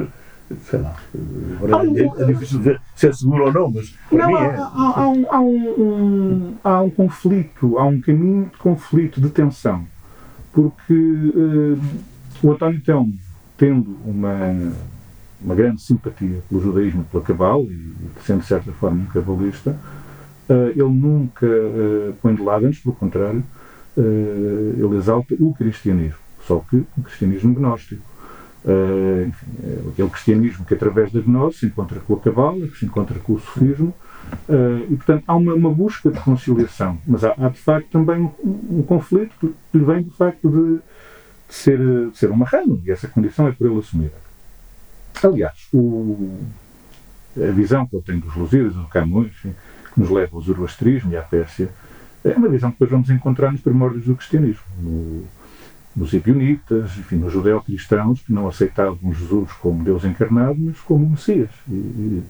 sei 0.62 0.80
lá, 0.80 0.96
agora 1.56 1.88
é, 1.88 2.22
é, 2.22 2.26
difícil 2.26 2.60
dizer 2.60 2.82
se 2.96 3.08
é 3.08 3.14
seguro 3.14 3.46
ou 3.46 3.54
não, 3.54 3.72
mas 3.72 3.90
para 4.10 4.18
não, 4.20 4.28
mim 4.28 4.36
é. 4.36 4.56
Há, 4.56 4.94
há, 4.96 5.10
um, 5.10 5.26
há, 5.30 5.40
um, 5.42 6.56
há 6.64 6.82
um 6.82 6.90
conflito, 6.90 7.78
há 7.78 7.86
um 7.86 8.00
caminho 8.02 8.46
de 8.46 8.58
conflito, 8.58 9.22
de 9.22 9.30
tensão, 9.30 9.86
porque 10.52 10.94
uh, 10.94 11.80
o 12.42 12.52
António 12.52 12.82
Telmo, 12.82 13.14
tendo 13.58 13.98
uma, 14.06 14.72
uma 15.42 15.56
grande 15.56 15.82
simpatia 15.82 16.42
pelo 16.50 16.62
judaísmo, 16.62 17.06
pela 17.06 17.24
cabal, 17.24 17.64
e 17.64 17.94
sendo 18.26 18.42
de 18.42 18.48
certa 18.48 18.72
forma 18.74 19.02
um 19.02 19.06
cabalista, 19.06 19.76
uh, 20.50 20.70
ele 20.70 20.84
nunca 20.84 21.48
põe 22.22 22.36
de 22.36 22.42
lado, 22.42 22.66
antes 22.66 22.80
pelo 22.80 22.96
contrário, 22.96 23.44
ele 23.98 24.98
exalta 24.98 25.36
o 25.40 25.54
cristianismo, 25.54 26.20
só 26.46 26.60
que 26.70 26.78
o 26.98 27.02
cristianismo 27.04 27.54
gnóstico 27.54 28.14
Uh, 28.66 29.28
enfim, 29.28 29.46
é 29.62 29.90
aquele 29.90 30.10
cristianismo 30.10 30.66
que 30.66 30.74
através 30.74 31.12
da 31.12 31.20
gnose 31.20 31.58
se 31.58 31.66
encontra 31.66 32.00
com 32.00 32.14
a 32.14 32.20
cabala, 32.20 32.66
que 32.66 32.78
se 32.78 32.86
encontra 32.86 33.20
com 33.20 33.34
o 33.34 33.40
sofismo, 33.40 33.94
uh, 34.48 34.86
e 34.90 34.96
portanto 34.96 35.26
há 35.28 35.36
uma, 35.36 35.54
uma, 35.54 35.70
busca 35.70 36.10
de 36.10 36.18
conciliação, 36.22 36.98
mas 37.06 37.26
há, 37.26 37.36
há 37.38 37.50
de 37.50 37.60
facto 37.60 37.90
também 37.90 38.22
um, 38.22 38.80
um, 38.80 38.84
conflito 38.84 39.54
que 39.70 39.78
lhe 39.78 39.84
vem 39.84 40.04
do 40.04 40.12
facto 40.12 40.50
de, 40.50 40.76
de, 40.76 40.82
ser, 41.50 41.78
de 41.78 42.18
ser 42.18 42.32
um 42.32 42.38
marrano, 42.38 42.82
e 42.86 42.92
essa 42.92 43.06
condição 43.06 43.50
é 43.50 43.52
por 43.52 43.68
ele 43.68 43.80
assumida. 43.80 44.16
Aliás, 45.22 45.68
o, 45.74 46.40
a 47.36 47.52
visão 47.52 47.86
que 47.86 47.98
ele 47.98 48.04
tem 48.04 48.20
dos 48.20 48.34
Lusíadas, 48.34 48.76
do 48.76 48.88
Camões, 48.88 49.34
que 49.42 50.00
nos 50.00 50.10
leva 50.10 50.38
ao 50.38 50.42
zoroastrismo 50.42 51.12
e 51.12 51.18
à 51.18 51.22
Pérsia, 51.22 51.70
é 52.24 52.36
uma 52.36 52.50
visão 52.50 52.70
que 52.70 52.76
depois 52.76 52.92
vamos 52.92 53.10
encontrar 53.10 53.52
nos 53.52 53.62
primórdios 53.62 54.06
do 54.06 54.16
cristianismo. 54.16 54.64
No, 54.82 55.24
nos 55.96 56.14
ebionitas, 56.14 56.98
enfim, 56.98 57.18
nos 57.18 57.32
judeu-cristãos 57.32 58.22
que 58.22 58.34
não 58.34 58.48
aceitavam 58.48 59.14
Jesus 59.14 59.52
como 59.54 59.84
Deus 59.84 60.04
encarnado, 60.04 60.56
mas 60.60 60.80
como 60.80 61.08
Messias 61.08 61.50
e, 61.70 61.74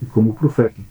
e, 0.02 0.06
como 0.12 0.32
o 0.32 0.34
profeta, 0.34 0.82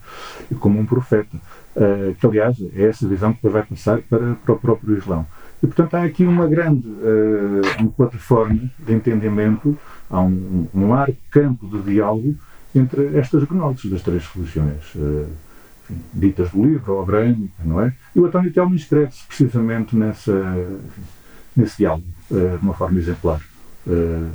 e 0.51 0.55
como 0.55 0.81
um 0.81 0.87
profeta. 0.87 1.37
Uh, 1.75 2.15
que, 2.15 2.27
aliás, 2.27 2.57
é 2.75 2.85
essa 2.85 3.07
visão 3.09 3.31
que 3.33 3.37
depois 3.37 3.53
vai 3.55 3.62
passar 3.62 4.01
para, 4.03 4.35
para 4.35 4.55
o 4.55 4.59
próprio 4.59 4.97
Islão. 4.97 5.27
E, 5.62 5.67
portanto, 5.67 5.95
há 5.95 6.05
aqui 6.05 6.25
uma 6.25 6.47
grande 6.47 6.87
uh, 6.87 7.81
uma 7.81 7.91
plataforma 7.91 8.71
de 8.79 8.93
entendimento, 8.93 9.79
há 10.11 10.21
um, 10.21 10.67
um 10.75 10.88
largo 10.88 11.17
campo 11.31 11.67
de 11.69 11.83
diálogo 11.83 12.35
entre 12.75 13.17
estas 13.19 13.45
gnoses 13.45 13.91
das 13.91 14.03
três 14.03 14.27
religiões. 14.27 14.95
Uh, 14.95 15.27
enfim, 15.85 16.01
ditas 16.14 16.51
do 16.51 16.64
livro, 16.64 16.95
ou 16.95 17.03
abraâmica, 17.03 17.55
não 17.64 17.81
é? 17.81 17.92
E 18.14 18.21
o 18.21 18.27
António 18.27 18.53
Telmo 18.53 18.75
inscreve-se 18.75 19.27
precisamente 19.27 19.97
nessa, 19.97 20.33
enfim, 20.33 21.03
nesse 21.57 21.79
diálogo 21.79 22.07
uh, 22.31 22.59
de 22.59 22.64
uma 22.64 22.75
forma 22.75 22.99
exemplar. 22.99 23.40
Uh, 23.87 24.31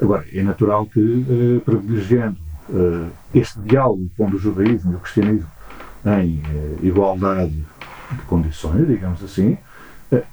agora, 0.00 0.24
é 0.32 0.42
natural 0.42 0.86
que, 0.86 1.00
uh, 1.00 1.60
privilegiando 1.64 2.46
este 3.32 3.60
diálogo 3.60 4.10
pondo 4.16 4.36
o 4.36 4.40
judaísmo 4.40 4.92
e 4.92 4.96
o 4.96 4.98
cristianismo 4.98 5.46
em 6.04 6.42
igualdade 6.82 7.64
de 8.10 8.22
condições, 8.26 8.88
digamos 8.88 9.22
assim, 9.22 9.56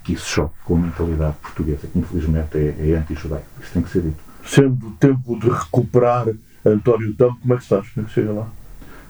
que 0.02 0.14
isso 0.14 0.26
choque 0.26 0.54
com 0.64 0.74
a 0.74 0.78
mentalidade 0.80 1.36
portuguesa, 1.40 1.86
que 1.86 1.96
infelizmente 1.96 2.58
é, 2.58 2.90
é 2.90 2.96
anti-judaica. 2.96 3.46
Isso 3.62 3.72
tem 3.72 3.82
que 3.82 3.88
ser 3.88 4.02
dito. 4.02 4.16
Sendo 4.44 4.88
o 4.88 4.90
tempo 4.92 5.38
de 5.38 5.48
recuperar 5.48 6.26
António 6.66 7.14
Tampo, 7.14 7.38
como 7.40 7.54
é 7.54 7.56
que 7.56 7.62
estás? 7.62 7.86
É 7.96 8.08
chega 8.08 8.32
lá? 8.32 8.48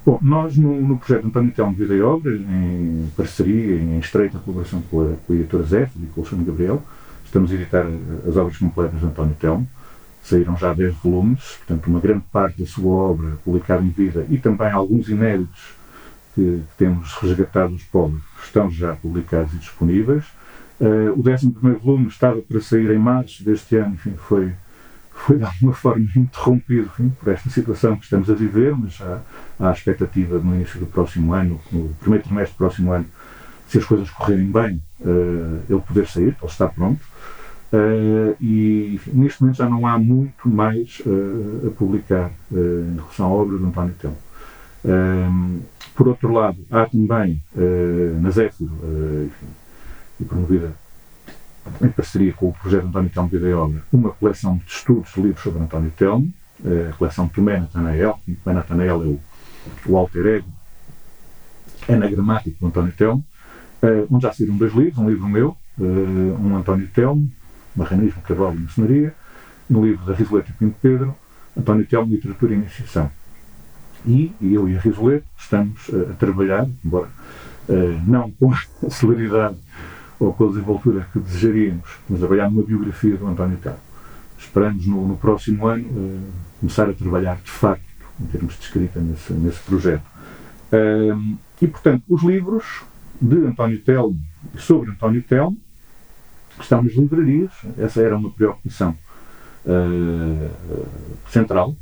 Bom, 0.04 0.18
nós 0.20 0.54
no, 0.58 0.82
no 0.82 0.98
projeto 0.98 1.26
António 1.26 1.50
Telmo 1.50 1.72
Vida 1.72 1.94
e 1.94 2.02
Obra, 2.02 2.36
em 2.36 3.10
parceria, 3.16 3.76
em 3.76 3.98
estreita 3.98 4.38
colaboração 4.38 4.82
com 4.90 5.00
a, 5.00 5.14
com 5.26 5.32
a 5.32 5.36
editora 5.36 5.64
e 5.64 6.06
com 6.06 6.20
o 6.20 6.24
Alexandre 6.24 6.44
Gabriel, 6.44 6.82
estamos 7.24 7.50
a 7.50 7.54
editar 7.54 7.86
as 8.28 8.36
obras 8.36 8.58
completas 8.58 9.00
de 9.00 9.06
António 9.06 9.34
Telmo. 9.40 9.66
Saíram 10.22 10.56
já 10.58 10.74
10 10.74 10.94
volumes, 10.96 11.56
portanto, 11.58 11.86
uma 11.86 12.00
grande 12.00 12.24
parte 12.30 12.60
da 12.60 12.66
sua 12.66 12.94
obra 12.94 13.38
publicada 13.42 13.82
em 13.82 13.88
vida 13.88 14.26
e 14.28 14.36
também 14.36 14.70
alguns 14.70 15.08
inéditos 15.08 15.72
que, 16.34 16.42
que 16.42 16.76
temos 16.76 17.14
resgatado 17.14 17.72
dos 17.72 17.84
pobres 17.84 18.22
estão 18.42 18.70
já 18.70 18.94
publicados 18.96 19.54
e 19.54 19.56
disponíveis. 19.56 20.24
Uh, 20.80 21.12
o 21.16 21.26
11 21.26 21.78
volume 21.82 22.08
estava 22.08 22.42
para 22.42 22.60
sair 22.60 22.90
em 22.90 22.98
março 22.98 23.42
deste 23.42 23.76
ano, 23.76 23.94
enfim, 23.94 24.14
foi 24.16 24.52
foi 25.14 25.38
de 25.38 25.44
alguma 25.44 25.72
forma 25.72 26.06
interrompido 26.16 26.86
enfim, 26.86 27.12
por 27.18 27.32
esta 27.32 27.48
situação 27.48 27.96
que 27.96 28.04
estamos 28.04 28.28
a 28.28 28.34
viver, 28.34 28.76
mas 28.76 29.00
há, 29.00 29.20
há 29.58 29.70
a 29.70 29.72
expectativa 29.72 30.38
no 30.38 30.54
início 30.54 30.78
do 30.78 30.86
próximo 30.86 31.32
ano, 31.32 31.60
no 31.72 31.88
primeiro 32.00 32.24
trimestre 32.24 32.54
do 32.54 32.58
próximo 32.58 32.92
ano, 32.92 33.06
se 33.68 33.78
as 33.78 33.84
coisas 33.84 34.10
correrem 34.10 34.50
bem, 34.50 34.82
uh, 35.00 35.62
ele 35.68 35.80
poder 35.80 36.06
sair, 36.06 36.28
ele 36.28 36.36
está 36.44 36.68
pronto. 36.68 37.00
Uh, 37.72 38.36
e 38.40 38.94
enfim, 38.94 39.10
neste 39.14 39.40
momento 39.40 39.56
já 39.56 39.68
não 39.68 39.86
há 39.86 39.98
muito 39.98 40.48
mais 40.48 41.00
uh, 41.06 41.68
a 41.68 41.70
publicar 41.70 42.30
em 42.52 42.96
relação 42.96 43.26
à 43.26 43.30
obra 43.30 43.58
de 43.58 43.64
António 43.64 43.94
Telmo. 43.94 44.16
por 45.94 46.08
outro 46.08 46.32
lado, 46.32 46.58
há 46.70 46.86
também 46.86 47.42
na 48.20 48.30
Zéfiro, 48.30 48.70
enfim, 49.26 49.46
e 50.20 50.24
promovida 50.24 50.72
em 51.82 51.88
parceria 51.88 52.32
com 52.32 52.48
o 52.48 52.52
projeto 52.52 52.86
António 52.86 53.10
Telmo 53.10 53.28
Vida 53.28 53.48
e 53.48 53.96
uma 53.96 54.10
coleção 54.10 54.56
de 54.56 54.70
estudos 54.70 55.12
de 55.12 55.20
livros 55.20 55.42
sobre 55.42 55.62
António 55.62 55.90
Telmo, 55.90 56.32
eh, 56.64 56.90
a 56.90 56.96
coleção 56.96 57.28
Tomé 57.28 57.58
Natanael, 57.58 58.18
Tomé 58.42 58.54
Natanael 58.54 59.02
é 59.02 59.06
o, 59.06 59.20
o 59.86 59.96
alter 59.96 60.26
ego 60.26 60.48
anagramático 61.88 62.58
do 62.60 62.66
António 62.66 62.92
Telmo, 62.92 63.24
eh, 63.82 64.06
onde 64.10 64.22
já 64.22 64.32
saíram 64.32 64.56
dois 64.56 64.72
livros, 64.72 64.98
um 64.98 65.08
livro 65.08 65.28
meu, 65.28 65.56
eh, 65.80 65.82
um 65.82 66.56
António 66.56 66.86
Telmo, 66.88 67.30
Marranismo, 67.74 68.22
Cavalo 68.22 68.54
e 68.54 68.60
Maçonaria, 68.60 69.14
no 69.68 69.84
livro 69.84 70.04
da 70.06 70.14
Risoleta 70.14 70.50
e 70.50 70.52
Pinto 70.52 70.76
Pedro, 70.80 71.14
António 71.56 71.86
Telmo, 71.86 72.12
Literatura 72.12 72.52
e 72.52 72.56
Iniciação. 72.56 73.10
E 74.06 74.34
eu 74.40 74.68
e 74.68 74.76
a 74.76 74.80
Risoleto 74.80 75.24
estamos 75.38 75.88
uh, 75.88 76.10
a 76.10 76.14
trabalhar, 76.14 76.68
embora 76.84 77.08
não 78.06 78.30
com 78.32 78.52
a 78.52 78.58
celeridade 78.90 79.56
ou 80.18 80.32
com 80.32 80.44
a 80.44 80.48
desenvoltura 80.48 81.06
que 81.12 81.18
desejaríamos, 81.18 81.88
mas 82.08 82.18
trabalhar 82.18 82.50
numa 82.50 82.62
biografia 82.62 83.16
do 83.16 83.26
António 83.26 83.56
Telmo. 83.58 83.78
Esperamos 84.38 84.86
no, 84.86 85.08
no 85.08 85.16
próximo 85.16 85.66
ano 85.66 85.84
uh, 85.84 86.32
começar 86.60 86.88
a 86.88 86.92
trabalhar 86.92 87.36
de 87.36 87.50
facto, 87.50 87.84
em 88.20 88.26
termos 88.26 88.54
de 88.54 88.60
escrita, 88.62 89.00
nesse, 89.00 89.32
nesse 89.32 89.60
projeto. 89.60 90.04
e, 91.60 91.66
portanto, 91.66 92.02
os 92.08 92.22
livros 92.22 92.82
de 93.20 93.36
António 93.46 93.80
Telmo 93.80 94.20
e 94.54 94.58
sobre 94.58 94.90
António 94.90 95.22
Telmo 95.22 95.56
estão 96.60 96.82
nas 96.82 96.92
livrarias. 96.92 97.50
Essa 97.78 98.00
era 98.00 98.16
uma 98.16 98.30
preocupação 98.30 98.96
uh, 99.66 100.86
central 101.28 101.74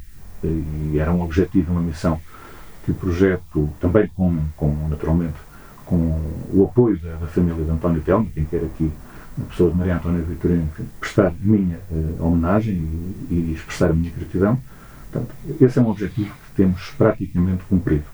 e 0.44 0.98
era 0.98 1.12
um 1.12 1.22
objetivo, 1.22 1.72
uma 1.72 1.80
missão 1.80 2.20
que 2.84 2.90
o 2.90 2.94
projeto, 2.94 3.70
também 3.80 4.08
com, 4.08 4.38
com 4.56 4.88
naturalmente, 4.88 5.36
com 5.92 6.18
o 6.54 6.64
apoio 6.64 6.98
da, 6.98 7.16
da 7.16 7.26
família 7.26 7.62
de 7.62 7.70
António 7.70 8.00
Telmo, 8.00 8.26
quem 8.32 8.46
quer 8.46 8.64
aqui, 8.64 8.90
a 9.38 9.44
pessoa 9.44 9.70
de 9.70 9.76
Maria 9.76 9.96
Antónia 9.96 10.22
Vitorino, 10.22 10.66
prestar 10.98 11.34
minha 11.38 11.78
uh, 11.90 12.26
homenagem 12.26 12.74
e, 13.30 13.34
e, 13.34 13.52
expressar 13.54 13.90
a 13.90 13.92
minha 13.92 14.10
gratidão. 14.10 14.58
Portanto, 15.10 15.34
esse 15.60 15.78
é 15.78 15.82
um 15.82 15.90
objetivo 15.90 16.30
que 16.30 16.56
temos 16.56 16.90
praticamente 16.96 17.62
cumprido. 17.64 18.04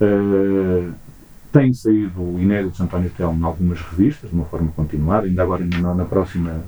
Uh, 0.00 0.92
tem 1.52 1.74
saído 1.74 2.38
inéditos 2.38 2.80
António 2.80 3.10
Telmo 3.10 3.40
em 3.40 3.44
algumas 3.44 3.80
revistas, 3.80 4.30
de 4.30 4.36
uma 4.36 4.44
forma 4.44 4.70
continuada, 4.76 5.26
ainda 5.26 5.42
agora 5.42 5.64
na, 5.64 5.94
na 5.94 6.04
próxima, 6.04 6.62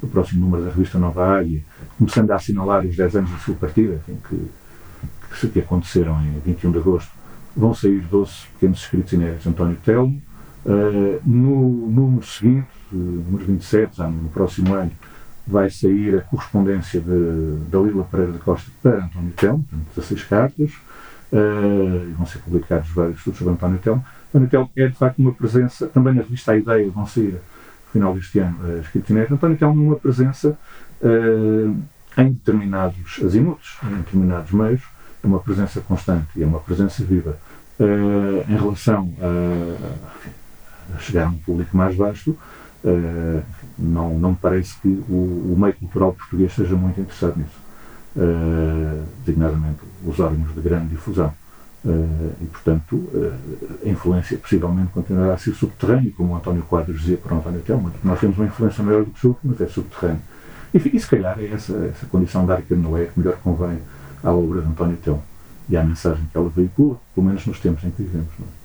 no 0.00 0.08
próximo 0.08 0.44
número 0.44 0.64
da 0.64 0.70
revista 0.70 0.98
Nova 0.98 1.38
Águia, 1.38 1.64
começando 1.98 2.30
a 2.30 2.36
assinalar 2.36 2.84
os 2.84 2.96
10 2.96 3.16
anos 3.16 3.30
da 3.30 3.38
sua 3.38 3.54
partida, 3.56 3.94
enfim, 3.94 4.18
que, 4.28 5.40
que, 5.40 5.48
que 5.48 5.58
aconteceram 5.58 6.20
em 6.22 6.38
21 6.44 6.70
de 6.70 6.78
agosto, 6.78 7.10
vão 7.56 7.74
sair 7.74 8.00
12 8.00 8.32
pequenos 8.54 8.80
escritos 8.80 9.12
inéditos 9.12 9.46
António 9.46 9.76
Telmo. 9.84 10.22
Uh, 10.64 11.20
no 11.24 11.88
número 11.88 12.26
seguinte, 12.26 12.66
uh, 12.92 12.96
número 12.96 13.44
27, 13.46 13.96
já 13.96 14.08
no 14.08 14.28
próximo 14.30 14.74
ano, 14.74 14.90
vai 15.46 15.70
sair 15.70 16.18
a 16.18 16.20
correspondência 16.22 17.00
de, 17.00 17.70
da 17.70 17.78
Lila 17.78 18.04
Pereira 18.04 18.32
da 18.32 18.38
Costa 18.40 18.68
para 18.82 19.04
António 19.04 19.32
Telmo, 19.32 19.64
16 19.94 20.24
cartas, 20.24 20.72
uh, 21.32 22.14
vão 22.16 22.26
ser 22.26 22.38
publicados 22.40 22.90
vários 22.90 23.18
estudos 23.18 23.38
sobre 23.38 23.54
António 23.54 23.78
Telmo. 23.78 24.04
António 24.28 24.48
Telmo 24.48 24.70
é, 24.76 24.88
de 24.88 24.94
facto, 24.94 25.18
uma 25.20 25.32
presença, 25.32 25.86
também 25.86 26.14
na 26.14 26.22
revista 26.22 26.52
A 26.52 26.56
Ideia 26.56 26.90
vão 26.90 27.06
sair, 27.06 27.34
no 27.34 27.92
final 27.92 28.14
deste 28.14 28.38
ano, 28.40 28.58
uh, 28.64 28.80
escritos 28.80 29.10
inéditos. 29.10 29.36
António 29.36 29.56
Telmo 29.56 29.82
uma 29.82 29.96
presença 29.96 30.58
uh, 31.00 31.76
em 32.18 32.32
determinados 32.32 33.20
azimutos, 33.24 33.78
em 33.84 33.96
determinados 33.98 34.50
meios, 34.50 34.82
é 35.26 35.28
uma 35.28 35.40
presença 35.40 35.80
constante 35.80 36.28
e 36.36 36.42
é 36.42 36.46
uma 36.46 36.60
presença 36.60 37.04
viva. 37.04 37.36
Uh, 37.78 38.50
em 38.50 38.56
relação 38.56 39.12
a, 39.20 40.96
a, 40.96 40.98
chegar 40.98 41.26
a 41.26 41.28
um 41.28 41.36
público 41.38 41.76
mais 41.76 41.94
vasto, 41.94 42.30
uh, 42.30 43.42
não, 43.78 44.18
não 44.18 44.30
me 44.30 44.38
parece 44.40 44.76
que 44.80 44.88
o, 44.88 45.52
o, 45.52 45.56
meio 45.58 45.74
cultural 45.74 46.12
português 46.14 46.54
seja 46.54 46.74
muito 46.74 46.98
interessado 47.00 47.36
nisso, 47.36 47.58
uh, 48.16 49.04
designadamente 49.24 49.80
os 50.06 50.18
órgãos 50.18 50.54
de 50.54 50.60
grande 50.60 50.88
difusão. 50.88 51.32
e, 52.40 52.46
portanto, 52.46 53.08
a 53.84 53.88
influência 53.88 54.36
possivelmente 54.38 54.90
continuará 54.92 55.34
a 55.34 55.38
ser 55.38 55.54
subterrânea, 55.54 56.10
como 56.16 56.32
o 56.32 56.36
António 56.36 56.62
Quadros 56.62 57.00
dizia 57.00 57.16
para 57.16 57.34
o 57.34 57.38
António 57.38 57.60
Telmo. 57.60 57.92
Nós 58.02 58.18
temos 58.18 58.36
uma 58.38 58.46
influência 58.46 58.82
maior 58.82 59.04
do 59.04 59.10
que 59.10 59.26
o 59.26 59.36
mas 59.44 59.60
é 59.60 59.66
subterrânea. 59.66 60.22
Enfim, 60.74 60.90
e 60.92 60.98
se 60.98 61.06
calhar 61.06 61.38
é 61.38 61.46
essa, 61.46 61.74
essa 61.86 62.06
condição 62.06 62.44
da 62.44 62.54
arca 62.54 62.74
de 62.74 62.80
Noé 62.80 63.04
que 63.04 63.20
melhor 63.20 63.36
convém 63.36 63.78
à 64.26 64.32
obra 64.32 64.60
de 64.60 64.68
António 64.68 64.96
Telmo 64.96 65.22
e 65.68 65.76
à 65.76 65.84
mensagem 65.84 66.24
que 66.30 66.36
ela 66.36 66.48
veicula, 66.48 66.98
pelo 67.14 67.26
menos 67.26 67.46
nos 67.46 67.60
tempos 67.60 67.84
em 67.84 67.90
que 67.90 68.02
vivemos. 68.02 68.28
É? 68.40 68.56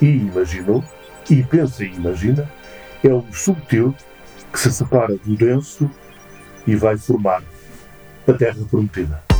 e 0.00 0.06
imaginou, 0.06 0.82
e 1.30 1.42
pensa 1.42 1.84
e 1.84 1.94
imagina, 1.94 2.50
é 3.04 3.12
o 3.12 3.24
subtil 3.32 3.94
que 4.52 4.58
se 4.58 4.72
separa 4.72 5.16
do 5.16 5.36
denso 5.36 5.90
e 6.66 6.74
vai 6.76 6.96
formar 6.96 7.42
a 8.26 8.32
terra 8.32 8.64
prometida. 8.70 9.31